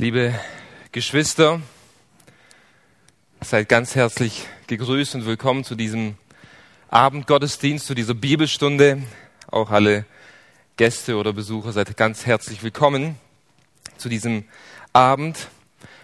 [0.00, 0.32] Liebe
[0.92, 1.60] Geschwister,
[3.40, 6.14] seid ganz herzlich gegrüßt und willkommen zu diesem
[6.88, 9.02] Abendgottesdienst, zu dieser Bibelstunde.
[9.50, 10.04] Auch alle
[10.76, 13.16] Gäste oder Besucher seid ganz herzlich willkommen
[13.96, 14.44] zu diesem
[14.92, 15.48] Abend.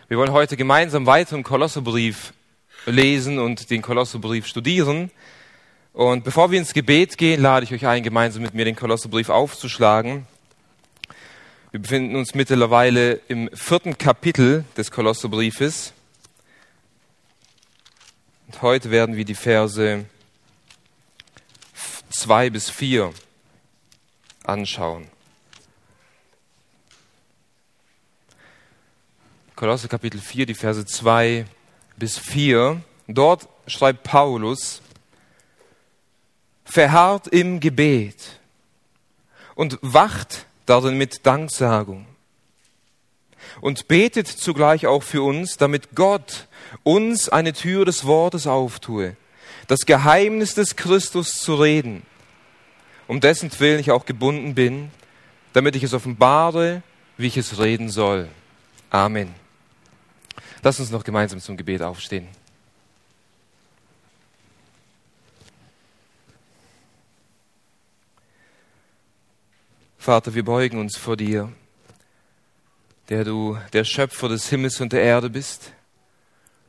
[0.08, 2.32] Wir wollen heute gemeinsam weiter im Kolosserbrief
[2.86, 5.12] lesen und den Kolosserbrief studieren.
[5.92, 9.28] Und bevor wir ins Gebet gehen, lade ich euch ein, gemeinsam mit mir den Kolosserbrief
[9.28, 10.26] aufzuschlagen.
[11.74, 15.92] Wir befinden uns mittlerweile im vierten Kapitel des Kolosserbriefes.
[18.46, 20.04] Und heute werden wir die Verse
[22.10, 23.12] zwei bis vier
[24.44, 25.08] anschauen.
[29.56, 31.44] Kolosser Kapitel 4, die Verse 2
[31.96, 32.80] bis 4.
[33.08, 34.80] Dort schreibt Paulus,
[36.64, 38.38] verharrt im Gebet
[39.56, 42.06] und wacht darin mit Danksagung.
[43.60, 46.48] Und betet zugleich auch für uns, damit Gott
[46.82, 49.16] uns eine Tür des Wortes auftue,
[49.66, 52.02] das Geheimnis des Christus zu reden,
[53.06, 54.90] um dessen Willen ich auch gebunden bin,
[55.52, 56.82] damit ich es offenbare,
[57.16, 58.28] wie ich es reden soll.
[58.90, 59.34] Amen.
[60.62, 62.28] Lass uns noch gemeinsam zum Gebet aufstehen.
[70.04, 71.50] Vater, wir beugen uns vor dir,
[73.08, 75.72] der du der Schöpfer des Himmels und der Erde bist,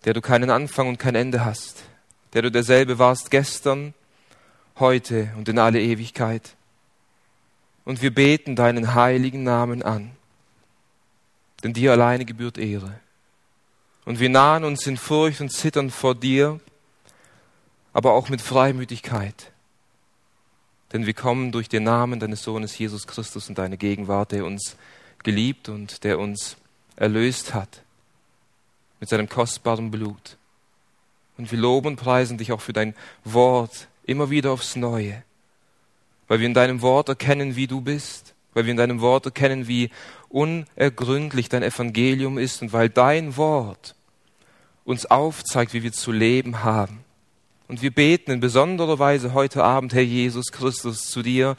[0.06, 1.84] der du keinen Anfang und kein Ende hast,
[2.32, 3.94] der du derselbe warst gestern,
[4.80, 6.56] heute und in alle Ewigkeit.
[7.84, 10.12] Und wir beten deinen heiligen Namen an,
[11.62, 13.02] denn dir alleine gebührt Ehre.
[14.06, 16.62] Und wir nahen uns in Furcht und Zittern vor dir,
[17.92, 19.52] aber auch mit Freimütigkeit
[20.96, 24.78] denn wir kommen durch den Namen deines Sohnes Jesus Christus und deine Gegenwart, der uns
[25.24, 26.56] geliebt und der uns
[26.96, 27.82] erlöst hat
[29.02, 30.38] mit seinem kostbaren Blut.
[31.38, 35.22] Und wir loben und preisen dich auch für dein Wort immer wieder aufs Neue,
[36.30, 39.68] weil wir in deinem Wort erkennen, wie du bist, weil wir in deinem Wort erkennen,
[39.68, 39.90] wie
[40.30, 43.96] unergründlich dein Evangelium ist und weil dein Wort
[44.86, 47.05] uns aufzeigt, wie wir zu leben haben.
[47.68, 51.58] Und wir beten in besonderer Weise heute Abend, Herr Jesus Christus, zu dir,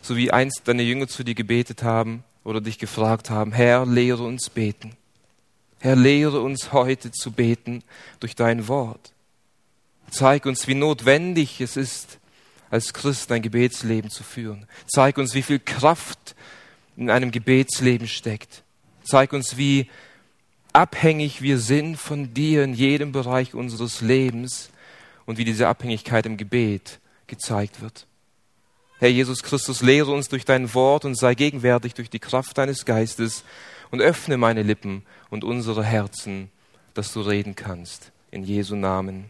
[0.00, 4.22] so wie einst deine Jünger zu dir gebetet haben oder dich gefragt haben, Herr, lehre
[4.22, 4.92] uns beten.
[5.80, 7.82] Herr, lehre uns heute zu beten
[8.20, 9.12] durch dein Wort.
[10.10, 12.18] Zeig uns, wie notwendig es ist,
[12.70, 14.66] als Christ ein Gebetsleben zu führen.
[14.86, 16.36] Zeig uns, wie viel Kraft
[16.96, 18.62] in einem Gebetsleben steckt.
[19.02, 19.88] Zeig uns, wie
[20.72, 24.71] abhängig wir sind von dir in jedem Bereich unseres Lebens
[25.26, 28.06] und wie diese Abhängigkeit im Gebet gezeigt wird.
[28.98, 32.84] Herr Jesus Christus, lehre uns durch dein Wort und sei gegenwärtig durch die Kraft deines
[32.84, 33.42] Geistes
[33.90, 36.50] und öffne meine Lippen und unsere Herzen,
[36.94, 38.12] dass du reden kannst.
[38.30, 39.26] In Jesu Namen.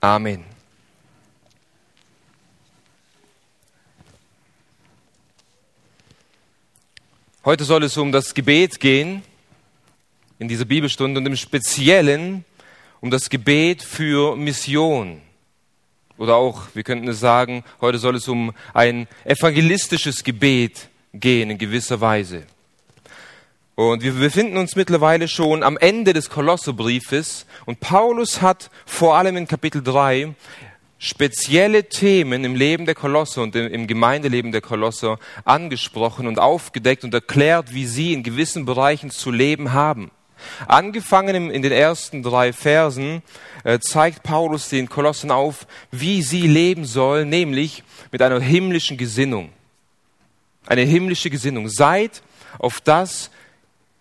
[0.00, 0.44] Amen.
[7.44, 9.22] Heute soll es um das Gebet gehen
[10.38, 12.44] in dieser Bibelstunde und im Speziellen
[13.00, 15.20] um das Gebet für Mission.
[16.22, 21.58] Oder auch, wir könnten es sagen, heute soll es um ein evangelistisches Gebet gehen in
[21.58, 22.44] gewisser Weise.
[23.74, 29.36] Und wir befinden uns mittlerweile schon am Ende des Kolosserbriefes und Paulus hat vor allem
[29.36, 30.32] in Kapitel 3
[30.96, 37.12] spezielle Themen im Leben der Kolosser und im Gemeindeleben der Kolosser angesprochen und aufgedeckt und
[37.14, 40.12] erklärt, wie sie in gewissen Bereichen zu leben haben.
[40.66, 43.22] Angefangen in den ersten drei Versen
[43.64, 49.52] äh, zeigt Paulus den Kolossen auf, wie sie leben sollen, nämlich mit einer himmlischen Gesinnung.
[50.66, 51.68] Eine himmlische Gesinnung.
[51.68, 52.22] Seid
[52.58, 53.30] auf das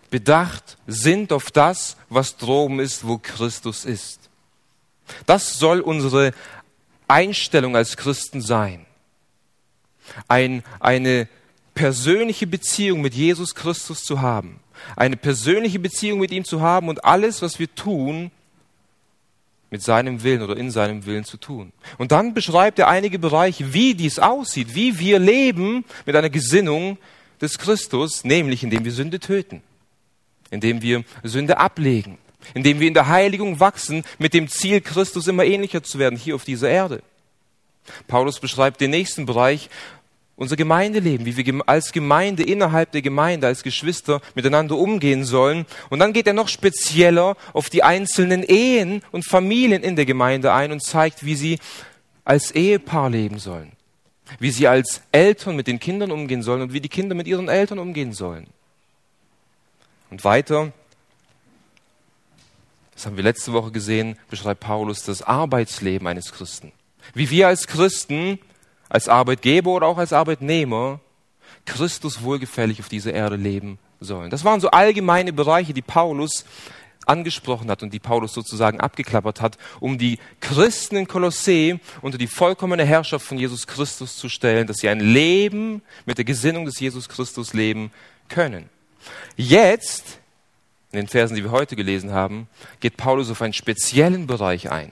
[0.10, 4.30] bedacht, sind auf das, was droben ist, wo Christus ist.
[5.26, 6.34] Das soll unsere
[7.08, 8.86] Einstellung als Christen sein.
[10.28, 11.28] Ein, eine
[11.74, 14.61] persönliche Beziehung mit Jesus Christus zu haben
[14.96, 18.32] eine persönliche Beziehung mit ihm zu haben und alles, was wir tun,
[19.72, 21.72] mit seinem Willen oder in seinem Willen zu tun.
[21.98, 26.98] Und dann beschreibt er einige Bereiche, wie dies aussieht, wie wir leben mit einer Gesinnung
[27.40, 29.64] des Christus, nämlich indem wir Sünde töten,
[30.50, 32.18] indem wir Sünde ablegen,
[32.54, 36.36] indem wir in der Heiligung wachsen, mit dem Ziel, Christus immer ähnlicher zu werden hier
[36.36, 37.02] auf dieser Erde.
[38.08, 39.70] Paulus beschreibt den nächsten Bereich,
[40.42, 45.68] unser Gemeindeleben, wie wir als Gemeinde innerhalb der Gemeinde, als Geschwister miteinander umgehen sollen.
[45.92, 50.52] Und dann geht er noch spezieller auf die einzelnen Ehen und Familien in der Gemeinde
[50.52, 51.60] ein und zeigt, wie sie
[52.26, 53.74] als Ehepaar leben sollen,
[54.40, 57.48] wie sie als Eltern mit den Kindern umgehen sollen und wie die Kinder mit ihren
[57.48, 58.48] Eltern umgehen sollen.
[60.10, 60.74] Und weiter
[62.96, 66.72] das haben wir letzte Woche gesehen, beschreibt Paulus das Arbeitsleben eines Christen.
[67.16, 68.38] Wie wir als Christen,
[68.92, 71.00] als Arbeitgeber oder auch als Arbeitnehmer
[71.66, 74.30] Christus wohlgefällig auf dieser Erde leben sollen.
[74.30, 76.46] Das waren so allgemeine Bereiche, die Paulus
[77.06, 82.28] angesprochen hat und die Paulus sozusagen abgeklappert hat, um die Christen in Kolossee unter die
[82.28, 86.80] vollkommene Herrschaft von Jesus Christus zu stellen, dass sie ein Leben mit der Gesinnung des
[86.80, 87.92] Jesus Christus leben
[88.28, 88.70] können.
[89.38, 90.20] Jetzt,
[90.92, 92.50] in den Versen, die wir heute gelesen haben,
[92.82, 94.92] geht Paulus auf einen speziellen Bereich ein.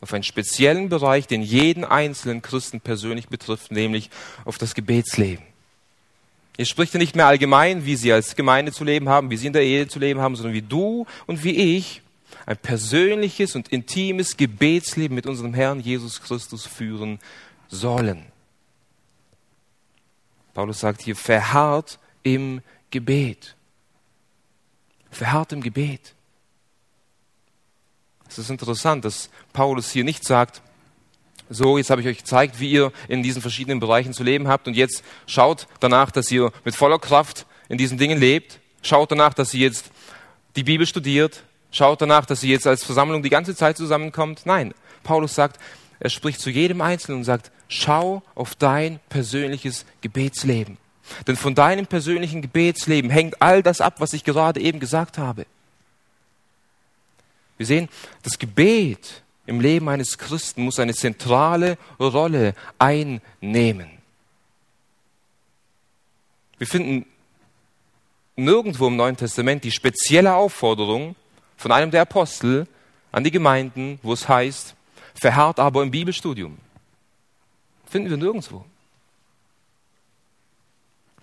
[0.00, 4.10] Auf einen speziellen Bereich, den jeden einzelnen Christen persönlich betrifft, nämlich
[4.44, 5.44] auf das Gebetsleben.
[6.56, 9.46] Er spricht ja nicht mehr allgemein, wie sie als Gemeinde zu leben haben, wie sie
[9.46, 12.02] in der Ehe zu leben haben, sondern wie du und wie ich
[12.46, 17.20] ein persönliches und intimes Gebetsleben mit unserem Herrn Jesus Christus führen
[17.68, 18.24] sollen.
[20.54, 23.54] Paulus sagt hier, verharrt im Gebet.
[25.10, 26.14] Verharrt im Gebet.
[28.28, 30.62] Es ist interessant, dass Paulus hier nicht sagt,
[31.50, 34.68] so, jetzt habe ich euch gezeigt, wie ihr in diesen verschiedenen Bereichen zu leben habt
[34.68, 38.60] und jetzt schaut danach, dass ihr mit voller Kraft in diesen Dingen lebt.
[38.82, 39.90] Schaut danach, dass ihr jetzt
[40.56, 41.42] die Bibel studiert.
[41.70, 44.42] Schaut danach, dass ihr jetzt als Versammlung die ganze Zeit zusammenkommt.
[44.44, 45.58] Nein, Paulus sagt,
[46.00, 50.76] er spricht zu jedem Einzelnen und sagt, schau auf dein persönliches Gebetsleben.
[51.26, 55.46] Denn von deinem persönlichen Gebetsleben hängt all das ab, was ich gerade eben gesagt habe.
[57.58, 57.88] Wir sehen,
[58.22, 63.90] das Gebet im Leben eines Christen muss eine zentrale Rolle einnehmen.
[66.58, 67.06] Wir finden
[68.36, 71.16] nirgendwo im Neuen Testament die spezielle Aufforderung
[71.56, 72.66] von einem der Apostel
[73.10, 74.74] an die Gemeinden, wo es heißt,
[75.14, 76.58] verharrt aber im Bibelstudium.
[77.86, 78.64] Finden wir nirgendwo.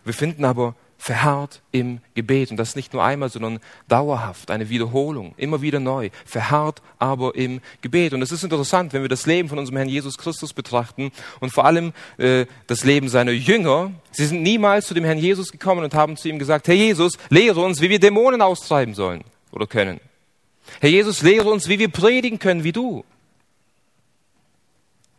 [0.04, 2.52] Wir finden aber verharrt im Gebet.
[2.52, 6.10] Und das nicht nur einmal, sondern dauerhaft, eine Wiederholung, immer wieder neu.
[6.26, 8.14] Verharrt aber im Gebet.
[8.14, 11.52] Und es ist interessant, wenn wir das Leben von unserem Herrn Jesus Christus betrachten und
[11.52, 13.92] vor allem äh, das Leben seiner Jünger.
[14.12, 17.18] Sie sind niemals zu dem Herrn Jesus gekommen und haben zu ihm gesagt, Herr Jesus,
[17.30, 20.00] lehre uns, wie wir Dämonen austreiben sollen oder können.
[20.80, 23.04] Herr Jesus, lehre uns, wie wir predigen können, wie du.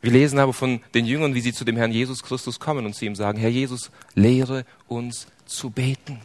[0.02, 2.94] Wir lesen aber von den Jüngern, wie sie zu dem Herrn Jesus Christus kommen und
[2.94, 6.20] zu ihm sagen, Herr Jesus, lehre uns zu beten.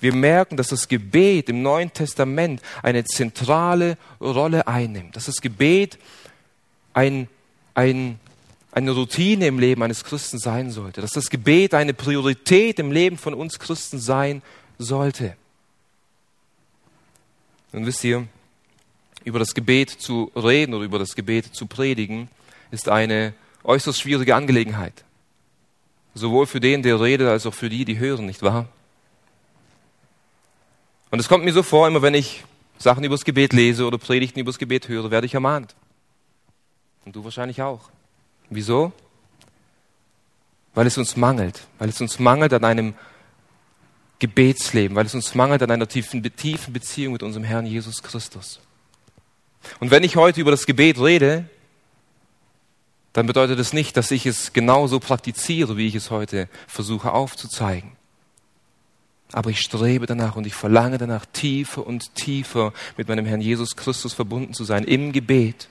[0.00, 5.98] Wir merken, dass das Gebet im Neuen Testament eine zentrale Rolle einnimmt, dass das Gebet
[6.94, 7.28] ein,
[7.74, 8.18] ein,
[8.72, 13.18] eine Routine im Leben eines Christen sein sollte, dass das Gebet eine Priorität im Leben
[13.18, 14.42] von uns Christen sein
[14.78, 15.36] sollte.
[17.72, 18.26] Und wisst ihr,
[19.24, 22.28] über das Gebet zu reden oder über das Gebet zu predigen,
[22.70, 25.04] ist eine äußerst schwierige Angelegenheit.
[26.14, 28.68] Sowohl für den, der redet, als auch für die, die hören, nicht wahr?
[31.10, 32.44] Und es kommt mir so vor, immer wenn ich
[32.78, 35.74] Sachen übers Gebet lese oder Predigten übers Gebet höre, werde ich ermahnt.
[37.04, 37.90] Und du wahrscheinlich auch.
[38.50, 38.92] Wieso?
[40.74, 41.66] Weil es uns mangelt.
[41.78, 42.94] Weil es uns mangelt an einem
[44.18, 44.96] Gebetsleben.
[44.96, 48.60] Weil es uns mangelt an einer tiefen, tiefen Beziehung mit unserem Herrn Jesus Christus.
[49.80, 51.48] Und wenn ich heute über das Gebet rede,
[53.14, 57.92] dann bedeutet es nicht, dass ich es genauso praktiziere, wie ich es heute versuche aufzuzeigen.
[59.32, 63.76] Aber ich strebe danach und ich verlange danach, tiefer und tiefer mit meinem Herrn Jesus
[63.76, 65.68] Christus verbunden zu sein, im Gebet.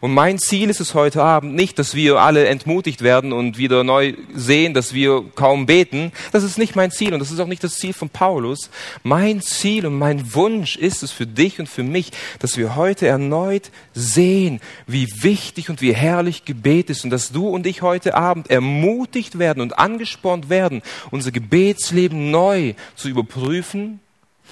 [0.00, 3.84] Und mein Ziel ist es heute Abend nicht, dass wir alle entmutigt werden und wieder
[3.84, 6.12] neu sehen, dass wir kaum beten.
[6.32, 8.70] Das ist nicht mein Ziel und das ist auch nicht das Ziel von Paulus.
[9.02, 13.06] Mein Ziel und mein Wunsch ist es für dich und für mich, dass wir heute
[13.06, 18.14] erneut sehen, wie wichtig und wie herrlich Gebet ist und dass du und ich heute
[18.14, 24.00] Abend ermutigt werden und angespornt werden, unser Gebetsleben neu zu überprüfen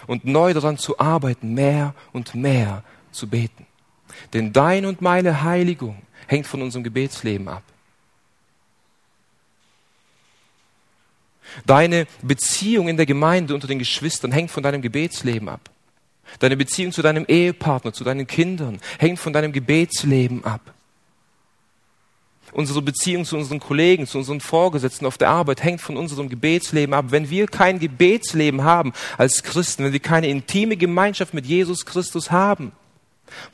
[0.06, 3.66] und neu daran zu arbeiten, mehr und mehr zu beten.
[4.32, 7.62] Denn dein und meine Heiligung hängt von unserem Gebetsleben ab.
[11.66, 15.70] Deine Beziehung in der Gemeinde unter den Geschwistern hängt von deinem Gebetsleben ab.
[16.38, 20.60] Deine Beziehung zu deinem Ehepartner, zu deinen Kindern hängt von deinem Gebetsleben ab.
[22.52, 26.94] Unsere Beziehung zu unseren Kollegen, zu unseren Vorgesetzten auf der Arbeit hängt von unserem Gebetsleben
[26.94, 27.06] ab.
[27.08, 32.30] Wenn wir kein Gebetsleben haben als Christen, wenn wir keine intime Gemeinschaft mit Jesus Christus
[32.30, 32.72] haben,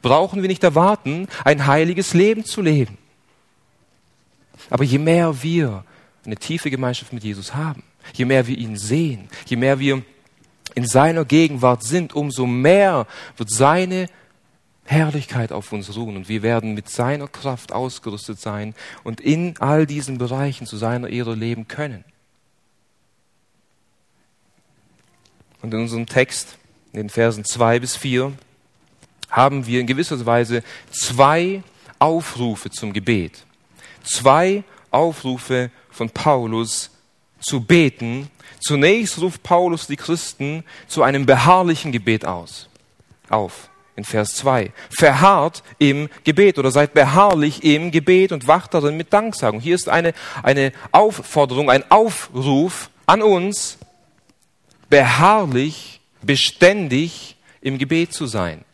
[0.03, 2.99] brauchen wir nicht erwarten, ein heiliges Leben zu leben.
[4.69, 5.85] Aber je mehr wir
[6.25, 7.83] eine tiefe Gemeinschaft mit Jesus haben,
[8.15, 10.03] je mehr wir ihn sehen, je mehr wir
[10.75, 13.07] in seiner Gegenwart sind, umso mehr
[13.37, 14.09] wird seine
[14.85, 19.87] Herrlichkeit auf uns ruhen und wir werden mit seiner Kraft ausgerüstet sein und in all
[19.87, 22.05] diesen Bereichen zu seiner Ehre leben können.
[25.63, 26.57] Und in unserem Text,
[26.93, 28.33] in den Versen zwei bis vier,
[29.31, 31.63] haben wir in gewisser Weise zwei
[31.99, 33.45] Aufrufe zum Gebet.
[34.03, 36.91] Zwei Aufrufe von Paulus
[37.41, 38.31] zu beten.
[38.61, 42.69] Zunächst ruft Paulus die Christen zu einem beharrlichen Gebet aus.
[43.29, 43.69] Auf.
[43.97, 44.73] In Vers 2.
[44.89, 49.61] Verharrt im Gebet oder seid beharrlich im Gebet und wacht darin mit Danksagung.
[49.61, 53.77] Hier ist eine, eine Aufforderung, ein Aufruf an uns,
[54.89, 58.65] beharrlich, beständig im Gebet zu sein.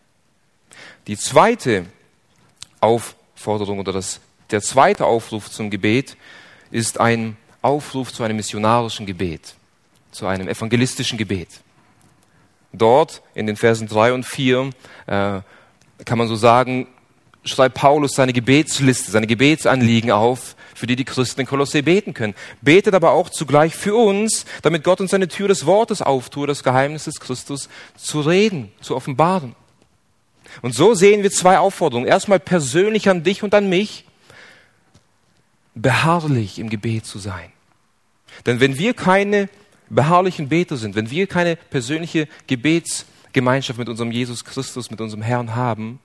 [1.06, 1.86] Die zweite
[2.80, 4.20] Aufforderung oder das,
[4.50, 6.16] der zweite Aufruf zum Gebet
[6.72, 9.54] ist ein Aufruf zu einem missionarischen Gebet,
[10.10, 11.48] zu einem evangelistischen Gebet.
[12.72, 14.70] Dort in den Versen 3 und 4
[15.06, 15.40] äh,
[16.04, 16.88] kann man so sagen,
[17.44, 22.34] schreibt Paulus seine Gebetsliste, seine Gebetsanliegen auf, für die die Christen in Kolossä beten können.
[22.60, 26.64] Betet aber auch zugleich für uns, damit Gott uns eine Tür des Wortes auftue, das
[26.64, 29.54] Geheimnis des Christus zu reden, zu offenbaren.
[30.62, 32.06] Und so sehen wir zwei Aufforderungen.
[32.06, 34.04] Erstmal persönlich an dich und an mich,
[35.74, 37.52] beharrlich im Gebet zu sein.
[38.46, 39.48] Denn wenn wir keine
[39.88, 45.54] beharrlichen Beter sind, wenn wir keine persönliche Gebetsgemeinschaft mit unserem Jesus Christus, mit unserem Herrn
[45.54, 46.00] haben,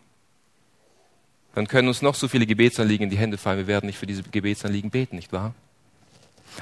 [1.56, 3.60] dann können uns noch so viele Gebetsanliegen in die Hände fallen.
[3.60, 5.54] Wir werden nicht für diese Gebetsanliegen beten, nicht wahr?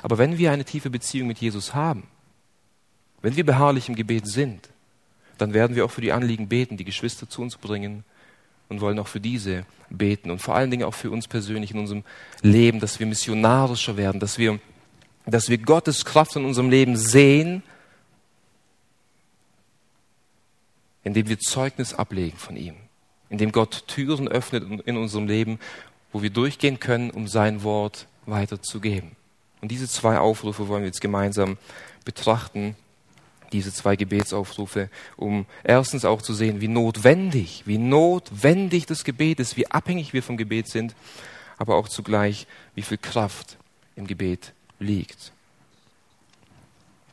[0.01, 2.07] Aber wenn wir eine tiefe Beziehung mit Jesus haben,
[3.21, 4.69] wenn wir beharrlich im Gebet sind,
[5.41, 8.03] dann werden wir auch für die Anliegen beten, die Geschwister zu uns bringen
[8.67, 11.79] und wollen auch für diese beten und vor allen Dingen auch für uns persönlich in
[11.79, 12.03] unserem
[12.41, 14.59] Leben, dass wir missionarischer werden, dass wir,
[15.25, 17.63] dass wir Gottes Kraft in unserem Leben sehen,
[21.03, 22.75] indem wir Zeugnis ablegen von ihm
[23.29, 25.59] in dem Gott Türen öffnet in unserem Leben,
[26.11, 29.11] wo wir durchgehen können, um sein Wort weiterzugeben.
[29.61, 31.57] Und diese zwei Aufrufe wollen wir jetzt gemeinsam
[32.05, 32.75] betrachten,
[33.51, 39.57] diese zwei Gebetsaufrufe, um erstens auch zu sehen, wie notwendig, wie notwendig das Gebet ist,
[39.57, 40.95] wie abhängig wir vom Gebet sind,
[41.57, 43.57] aber auch zugleich, wie viel Kraft
[43.95, 45.31] im Gebet liegt.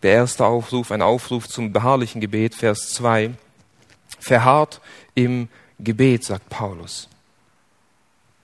[0.02, 3.34] Der erste Aufruf, ein Aufruf zum beharrlichen Gebet, Vers 2.
[4.18, 4.80] Verharrt
[5.14, 7.08] im Gebet, sagt Paulus.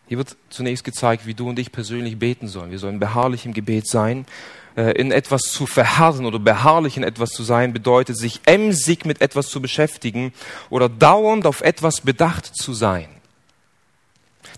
[0.09, 2.71] Hier wird zunächst gezeigt, wie du und ich persönlich beten sollen.
[2.71, 4.27] Wir sollen beharrlich im Gebet sein.
[4.75, 9.21] Äh, in etwas zu verharren oder beharrlich in etwas zu sein, bedeutet, sich emsig mit
[9.21, 10.33] etwas zu beschäftigen
[10.71, 13.09] oder dauernd auf etwas bedacht zu sein.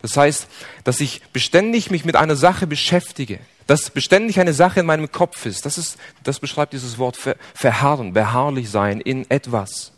[0.03, 0.47] Das heißt,
[0.85, 5.47] dass ich beständig mich mit einer Sache beschäftige, dass beständig eine Sache in meinem Kopf
[5.47, 5.67] ist.
[5.67, 7.19] Das, ist, das beschreibt dieses Wort
[7.55, 9.93] verharren, beharrlich sein in etwas.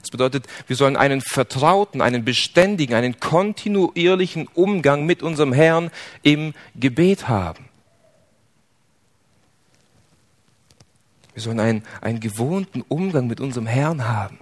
[0.00, 5.90] Das bedeutet, wir sollen einen vertrauten, einen beständigen, einen kontinuierlichen Umgang mit unserem Herrn
[6.22, 7.68] im Gebet haben.
[11.34, 14.38] Wir sollen einen, einen gewohnten Umgang mit unserem Herrn haben.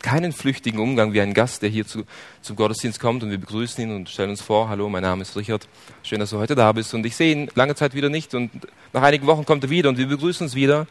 [0.00, 2.04] Keinen flüchtigen Umgang wie ein Gast, der hier zu,
[2.40, 5.36] zum Gottesdienst kommt und wir begrüßen ihn und stellen uns vor, hallo, mein Name ist
[5.36, 5.68] Richard,
[6.04, 8.50] schön, dass du heute da bist und ich sehe ihn lange Zeit wieder nicht und
[8.92, 10.86] nach einigen Wochen kommt er wieder und wir begrüßen uns wieder.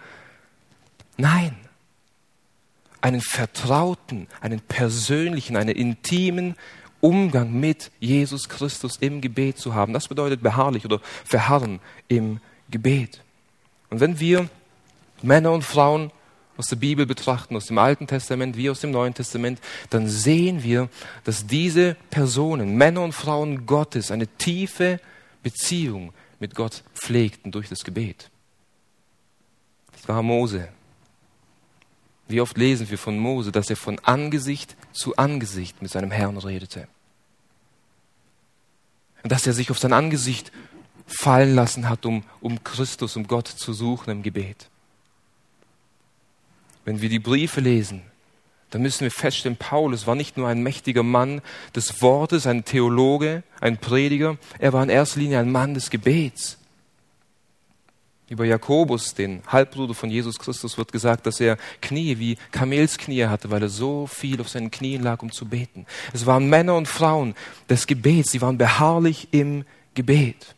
[1.15, 1.55] Nein,
[2.99, 6.55] einen vertrauten, einen persönlichen, einen intimen
[6.99, 9.93] Umgang mit Jesus Christus im Gebet zu haben.
[9.93, 12.39] Das bedeutet beharrlich oder verharren im
[12.69, 13.23] Gebet.
[13.89, 14.49] Und wenn wir
[15.21, 16.11] Männer und Frauen
[16.57, 19.59] aus der Bibel betrachten, aus dem Alten Testament wie aus dem Neuen Testament,
[19.89, 20.89] dann sehen wir,
[21.23, 24.99] dass diese Personen, Männer und Frauen Gottes, eine tiefe
[25.43, 28.29] Beziehung mit Gott pflegten durch das Gebet.
[29.93, 30.69] Das war Mose,
[32.27, 36.37] wie oft lesen wir von Mose, dass er von Angesicht zu Angesicht mit seinem Herrn
[36.37, 36.87] redete.
[39.23, 40.51] Und dass er sich auf sein Angesicht
[41.05, 44.69] fallen lassen hat, um, um Christus, um Gott zu suchen im Gebet.
[46.87, 48.01] Wenn wir die Briefe lesen,
[48.69, 51.41] dann müssen wir feststellen, Paulus war nicht nur ein mächtiger Mann
[51.75, 56.57] des Wortes, ein Theologe, ein Prediger, er war in erster Linie ein Mann des Gebets.
[58.29, 63.51] Über Jakobus, den Halbbruder von Jesus Christus, wird gesagt, dass er Knie wie Kamelsknie hatte,
[63.51, 65.85] weil er so viel auf seinen Knien lag, um zu beten.
[66.13, 67.35] Es waren Männer und Frauen
[67.69, 70.55] des Gebets, sie waren beharrlich im Gebet.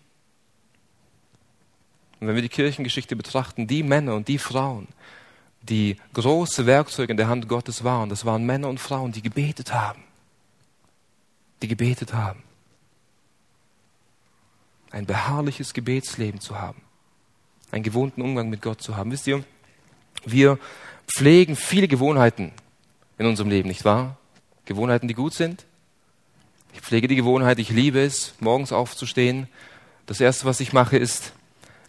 [2.19, 4.87] Und wenn wir die Kirchengeschichte betrachten, die Männer und die Frauen,
[5.69, 9.73] die große Werkzeuge in der Hand Gottes waren, das waren Männer und Frauen, die gebetet
[9.73, 10.03] haben.
[11.61, 12.43] Die gebetet haben.
[14.91, 16.81] Ein beharrliches Gebetsleben zu haben
[17.71, 19.11] einen gewohnten Umgang mit Gott zu haben.
[19.11, 19.43] Wisst ihr,
[20.25, 20.57] wir
[21.07, 22.51] pflegen viele Gewohnheiten
[23.17, 24.17] in unserem Leben, nicht wahr?
[24.65, 25.65] Gewohnheiten, die gut sind.
[26.73, 29.47] Ich pflege die Gewohnheit, ich liebe es, morgens aufzustehen.
[30.05, 31.33] Das Erste, was ich mache, ist,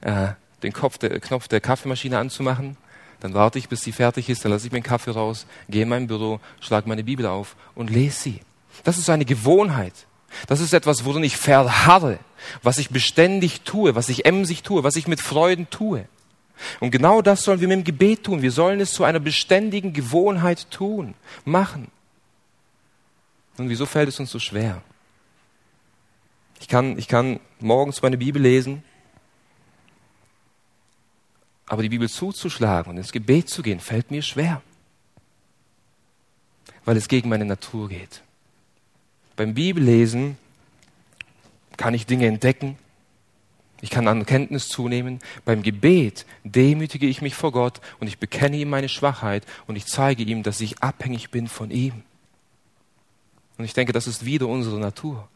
[0.01, 0.29] äh,
[0.63, 2.77] den Kopf der, Knopf der Kaffeemaschine anzumachen.
[3.21, 5.83] Dann warte ich, bis sie fertig ist, dann lasse ich mir einen Kaffee raus, gehe
[5.83, 8.41] in mein Büro, schlage meine Bibel auf und lese sie.
[8.83, 9.93] Das ist eine Gewohnheit.
[10.47, 12.19] Das ist etwas, worin ich verharre,
[12.62, 16.07] was ich beständig tue, was ich emsig tue, was ich mit Freuden tue.
[16.79, 18.43] Und genau das sollen wir mit dem Gebet tun.
[18.43, 21.89] Wir sollen es zu einer beständigen Gewohnheit tun, machen.
[23.57, 24.83] Und wieso fällt es uns so schwer?
[26.61, 28.83] Ich kann, ich kann morgens meine Bibel lesen,
[31.71, 34.61] aber die Bibel zuzuschlagen und ins Gebet zu gehen, fällt mir schwer,
[36.85, 38.23] weil es gegen meine Natur geht.
[39.37, 40.37] Beim Bibellesen
[41.77, 42.77] kann ich Dinge entdecken,
[43.83, 45.21] ich kann an Kenntnis zunehmen.
[45.45, 49.87] Beim Gebet demütige ich mich vor Gott und ich bekenne ihm meine Schwachheit und ich
[49.87, 52.03] zeige ihm, dass ich abhängig bin von ihm.
[53.59, 55.29] Und ich denke, das ist wieder unsere Natur.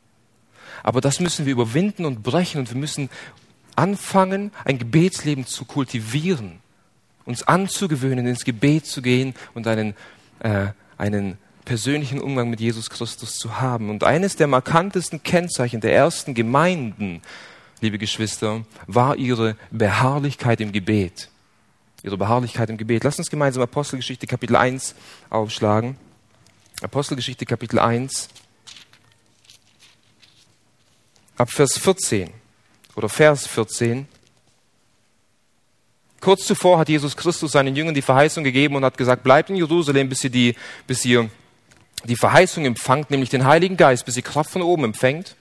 [0.82, 3.08] Aber das müssen wir überwinden und brechen und wir müssen
[3.76, 6.60] anfangen, ein Gebetsleben zu kultivieren,
[7.24, 9.94] uns anzugewöhnen, ins Gebet zu gehen und einen,
[10.40, 13.90] äh, einen persönlichen Umgang mit Jesus Christus zu haben.
[13.90, 17.22] Und eines der markantesten Kennzeichen der ersten Gemeinden,
[17.80, 21.30] liebe Geschwister, war ihre Beharrlichkeit im Gebet.
[22.02, 23.04] Ihre Beharrlichkeit im Gebet.
[23.04, 24.94] Lass uns gemeinsam Apostelgeschichte Kapitel 1
[25.30, 25.96] aufschlagen.
[26.82, 28.28] Apostelgeschichte Kapitel 1
[31.36, 32.43] ab Vers 14
[32.96, 34.06] oder Vers 14.
[36.20, 39.56] Kurz zuvor hat Jesus Christus seinen Jüngern die Verheißung gegeben und hat gesagt, bleibt in
[39.56, 40.54] Jerusalem, bis ihr die,
[40.86, 41.28] bis ihr
[42.04, 45.36] die Verheißung empfangt, nämlich den Heiligen Geist, bis ihr Kraft von oben empfängt.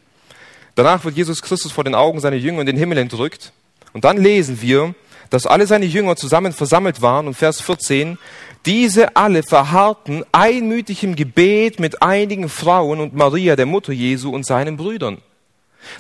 [0.76, 3.54] Danach wird Jesus Christus vor den Augen seiner Jünger in den Himmel entrückt.
[3.94, 4.96] Und dann lesen wir,
[5.30, 7.28] dass alle seine Jünger zusammen versammelt waren.
[7.28, 8.18] Und Vers 14,
[8.66, 14.46] diese alle verharrten einmütig im Gebet mit einigen Frauen und Maria, der Mutter Jesu und
[14.46, 15.22] seinen Brüdern.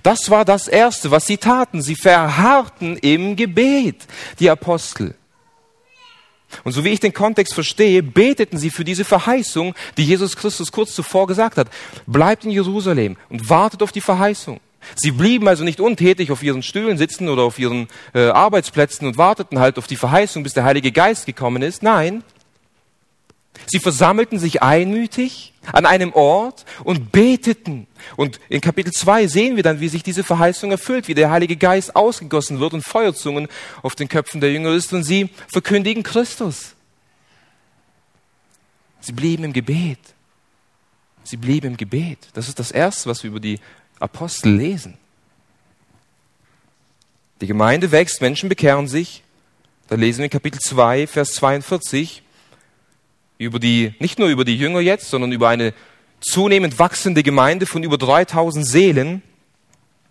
[0.02, 1.82] Das war das Erste, was sie taten.
[1.82, 4.06] Sie verharrten im Gebet,
[4.40, 5.16] die Apostel.
[6.63, 10.72] Und so wie ich den Kontext verstehe, beteten sie für diese Verheißung, die Jesus Christus
[10.72, 11.68] kurz zuvor gesagt hat.
[12.06, 14.60] Bleibt in Jerusalem und wartet auf die Verheißung.
[14.96, 19.17] Sie blieben also nicht untätig auf ihren Stühlen sitzen oder auf ihren äh, Arbeitsplätzen und
[19.17, 21.84] warteten halt auf die Verheißung, bis der Heilige Geist gekommen ist.
[21.84, 22.24] Nein,
[23.66, 27.88] Sie versammelten sich einmütig an einem Ort und beteten.
[28.18, 31.56] Und in Kapitel 2 sehen wir dann, wie sich diese Verheißung erfüllt, wie der Heilige
[31.56, 33.48] Geist ausgegossen wird und Feuerzungen
[33.82, 36.74] auf den Köpfen der Jünger ist und sie verkündigen Christus.
[39.00, 40.00] Sie blieben im Gebet.
[41.24, 42.20] Sie blieben im Gebet.
[42.34, 43.60] Das ist das Erste, was wir über die
[44.00, 44.98] Apostel lesen.
[47.39, 49.24] Die Gemeinde wächst, Menschen bekehren sich.
[49.88, 52.24] Da lesen wir in Kapitel 2, Vers 42
[53.38, 55.74] über die, nicht nur über die Jünger jetzt, sondern über eine
[56.19, 59.22] zunehmend wachsende Gemeinde von über 3000 Seelen.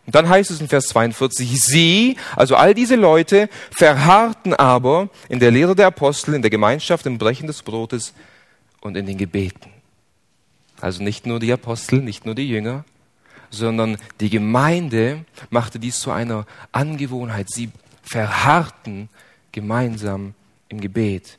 [0.04, 5.38] Und dann heißt es in Vers 42, sie, also all diese Leute, verharrten aber in
[5.38, 8.12] der Lehre der Apostel, in der Gemeinschaft, im Brechen des Brotes
[8.80, 9.70] und in den Gebeten.
[10.80, 12.84] Also nicht nur die Apostel, nicht nur die Jünger,
[13.50, 17.48] sondern die Gemeinde machte dies zu einer Angewohnheit.
[17.48, 17.70] Sie
[18.02, 19.08] verharrten
[19.52, 20.34] gemeinsam
[20.68, 21.38] im Gebet.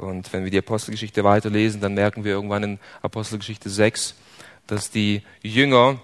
[0.00, 4.14] Und wenn wir die Apostelgeschichte weiterlesen, dann merken wir irgendwann in Apostelgeschichte 6,
[4.66, 6.00] dass die Jünger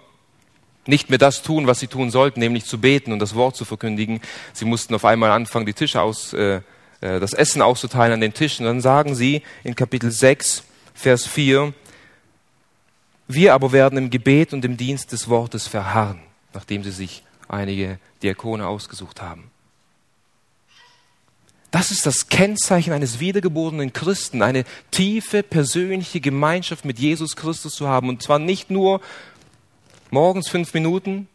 [0.87, 3.65] nicht mehr das tun, was sie tun sollten, nämlich zu beten und das Wort zu
[3.65, 4.21] verkündigen.
[4.53, 6.61] Sie mussten auf einmal anfangen, die Tische aus, äh,
[7.01, 8.67] äh das Essen auszuteilen an den Tischen.
[8.67, 10.63] Dann sagen sie in Kapitel 6,
[10.95, 11.73] Vers 4,
[13.29, 16.21] wir aber werden im Gebet und im Dienst des Wortes verharren,
[16.55, 19.51] nachdem sie sich einige Diakone ausgesucht haben.
[21.71, 27.89] Das ist das Kennzeichen eines wiedergeborenen Christen, eine tiefe persönliche Gemeinschaft mit Jesus Christus zu
[27.89, 28.09] haben.
[28.09, 29.01] Und zwar nicht nur
[30.11, 31.29] morgens fünf Minuten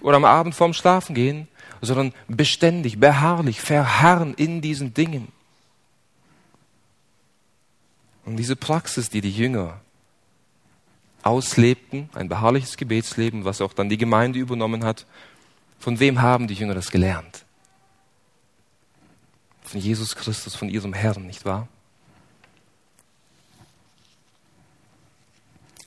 [0.00, 1.48] oder am Abend vorm Schlafengehen,
[1.82, 5.28] sondern beständig, beharrlich, verharren in diesen Dingen.
[8.24, 9.80] Und diese Praxis, die die Jünger
[11.22, 15.06] auslebten, ein beharrliches Gebetsleben, was auch dann die Gemeinde übernommen hat,
[15.78, 17.45] von wem haben die Jünger das gelernt?
[19.66, 21.68] Von Jesus Christus, von ihrem Herrn, nicht wahr?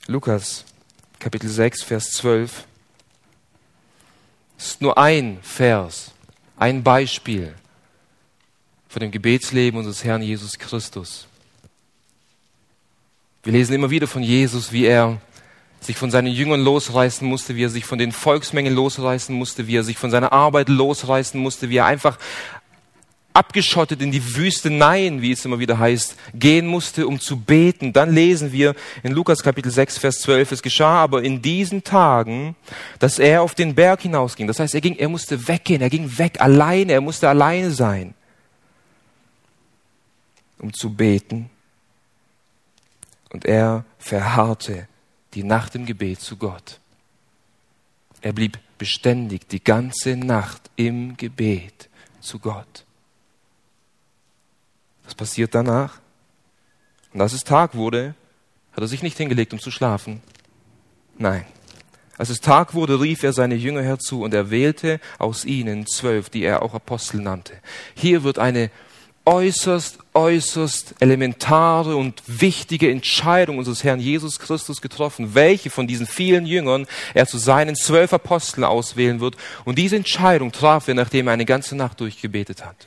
[0.06, 0.64] Lukas
[1.18, 2.64] Kapitel 6, Vers 12
[4.58, 6.12] ist nur ein Vers,
[6.56, 7.54] ein Beispiel
[8.88, 11.26] von dem Gebetsleben unseres Herrn Jesus Christus.
[13.42, 15.20] Wir lesen immer wieder von Jesus, wie er
[15.80, 19.76] sich von seinen Jüngern losreißen musste, wie er sich von den Volksmengen losreißen musste, wie
[19.76, 22.18] er sich von seiner Arbeit losreißen musste, wie er einfach
[23.32, 27.92] abgeschottet in die Wüsteneien, wie es immer wieder heißt, gehen musste, um zu beten.
[27.92, 32.56] Dann lesen wir in Lukas Kapitel 6, Vers 12, es geschah aber in diesen Tagen,
[32.98, 34.46] dass er auf den Berg hinausging.
[34.46, 38.14] Das heißt, er ging, er musste weggehen, er ging weg alleine, er musste alleine sein.
[40.60, 41.50] um zu beten.
[43.30, 44.88] Und er verharrte
[45.34, 46.80] die Nacht im Gebet zu Gott.
[48.20, 51.88] Er blieb beständig die ganze Nacht im Gebet
[52.20, 52.84] zu Gott.
[55.10, 55.98] Was passiert danach?
[57.12, 58.14] Und als es Tag wurde,
[58.70, 60.22] hat er sich nicht hingelegt, um zu schlafen.
[61.18, 61.44] Nein.
[62.16, 66.30] Als es Tag wurde, rief er seine Jünger herzu und er wählte aus ihnen zwölf,
[66.30, 67.54] die er auch Apostel nannte.
[67.96, 68.70] Hier wird eine
[69.24, 76.46] äußerst, äußerst elementare und wichtige Entscheidung unseres Herrn Jesus Christus getroffen, welche von diesen vielen
[76.46, 79.36] Jüngern er zu seinen zwölf Aposteln auswählen wird.
[79.64, 82.86] Und diese Entscheidung traf er, nachdem er eine ganze Nacht durchgebetet hat.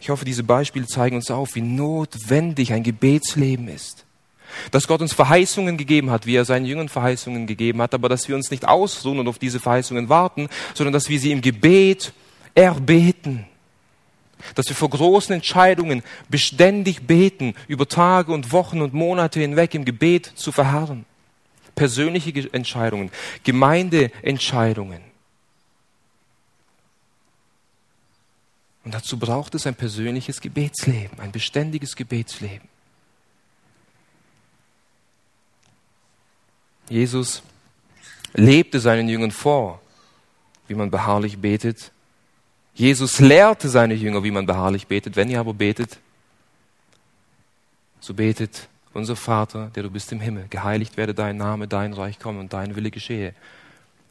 [0.00, 4.06] Ich hoffe, diese Beispiele zeigen uns auf, wie notwendig ein Gebetsleben ist.
[4.70, 8.26] Dass Gott uns Verheißungen gegeben hat, wie er seinen Jüngern Verheißungen gegeben hat, aber dass
[8.26, 12.12] wir uns nicht ausruhen und auf diese Verheißungen warten, sondern dass wir sie im Gebet
[12.54, 13.46] erbeten.
[14.54, 19.84] Dass wir vor großen Entscheidungen beständig beten, über Tage und Wochen und Monate hinweg im
[19.84, 21.04] Gebet zu verharren.
[21.74, 23.10] Persönliche Entscheidungen,
[23.44, 25.09] Gemeindeentscheidungen.
[28.84, 32.68] Und dazu braucht es ein persönliches Gebetsleben, ein beständiges Gebetsleben.
[36.88, 37.42] Jesus
[38.34, 39.80] lebte seinen Jüngern vor,
[40.66, 41.92] wie man beharrlich betet.
[42.74, 45.16] Jesus lehrte seine Jünger, wie man beharrlich betet.
[45.16, 45.98] Wenn ihr aber betet,
[48.00, 50.46] so betet unser Vater, der du bist im Himmel.
[50.50, 53.34] Geheiligt werde dein Name, dein Reich komme und dein Wille geschehe.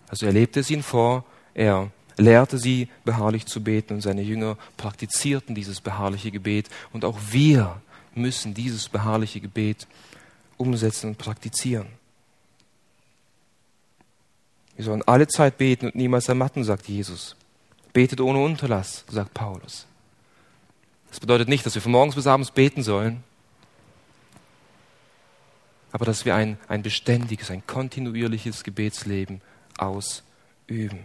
[0.07, 4.57] Also er lebte es ihnen vor, er lehrte sie, beharrlich zu beten und seine Jünger
[4.77, 6.69] praktizierten dieses beharrliche Gebet.
[6.91, 7.81] Und auch wir
[8.15, 9.87] müssen dieses beharrliche Gebet
[10.57, 11.87] umsetzen und praktizieren.
[14.75, 17.35] Wir sollen alle Zeit beten und niemals ermatten, sagt Jesus.
[17.91, 19.85] Betet ohne Unterlass, sagt Paulus.
[21.09, 23.23] Das bedeutet nicht, dass wir von morgens bis abends beten sollen,
[25.91, 29.41] aber dass wir ein, ein beständiges, ein kontinuierliches Gebetsleben
[29.77, 30.99] ausüben.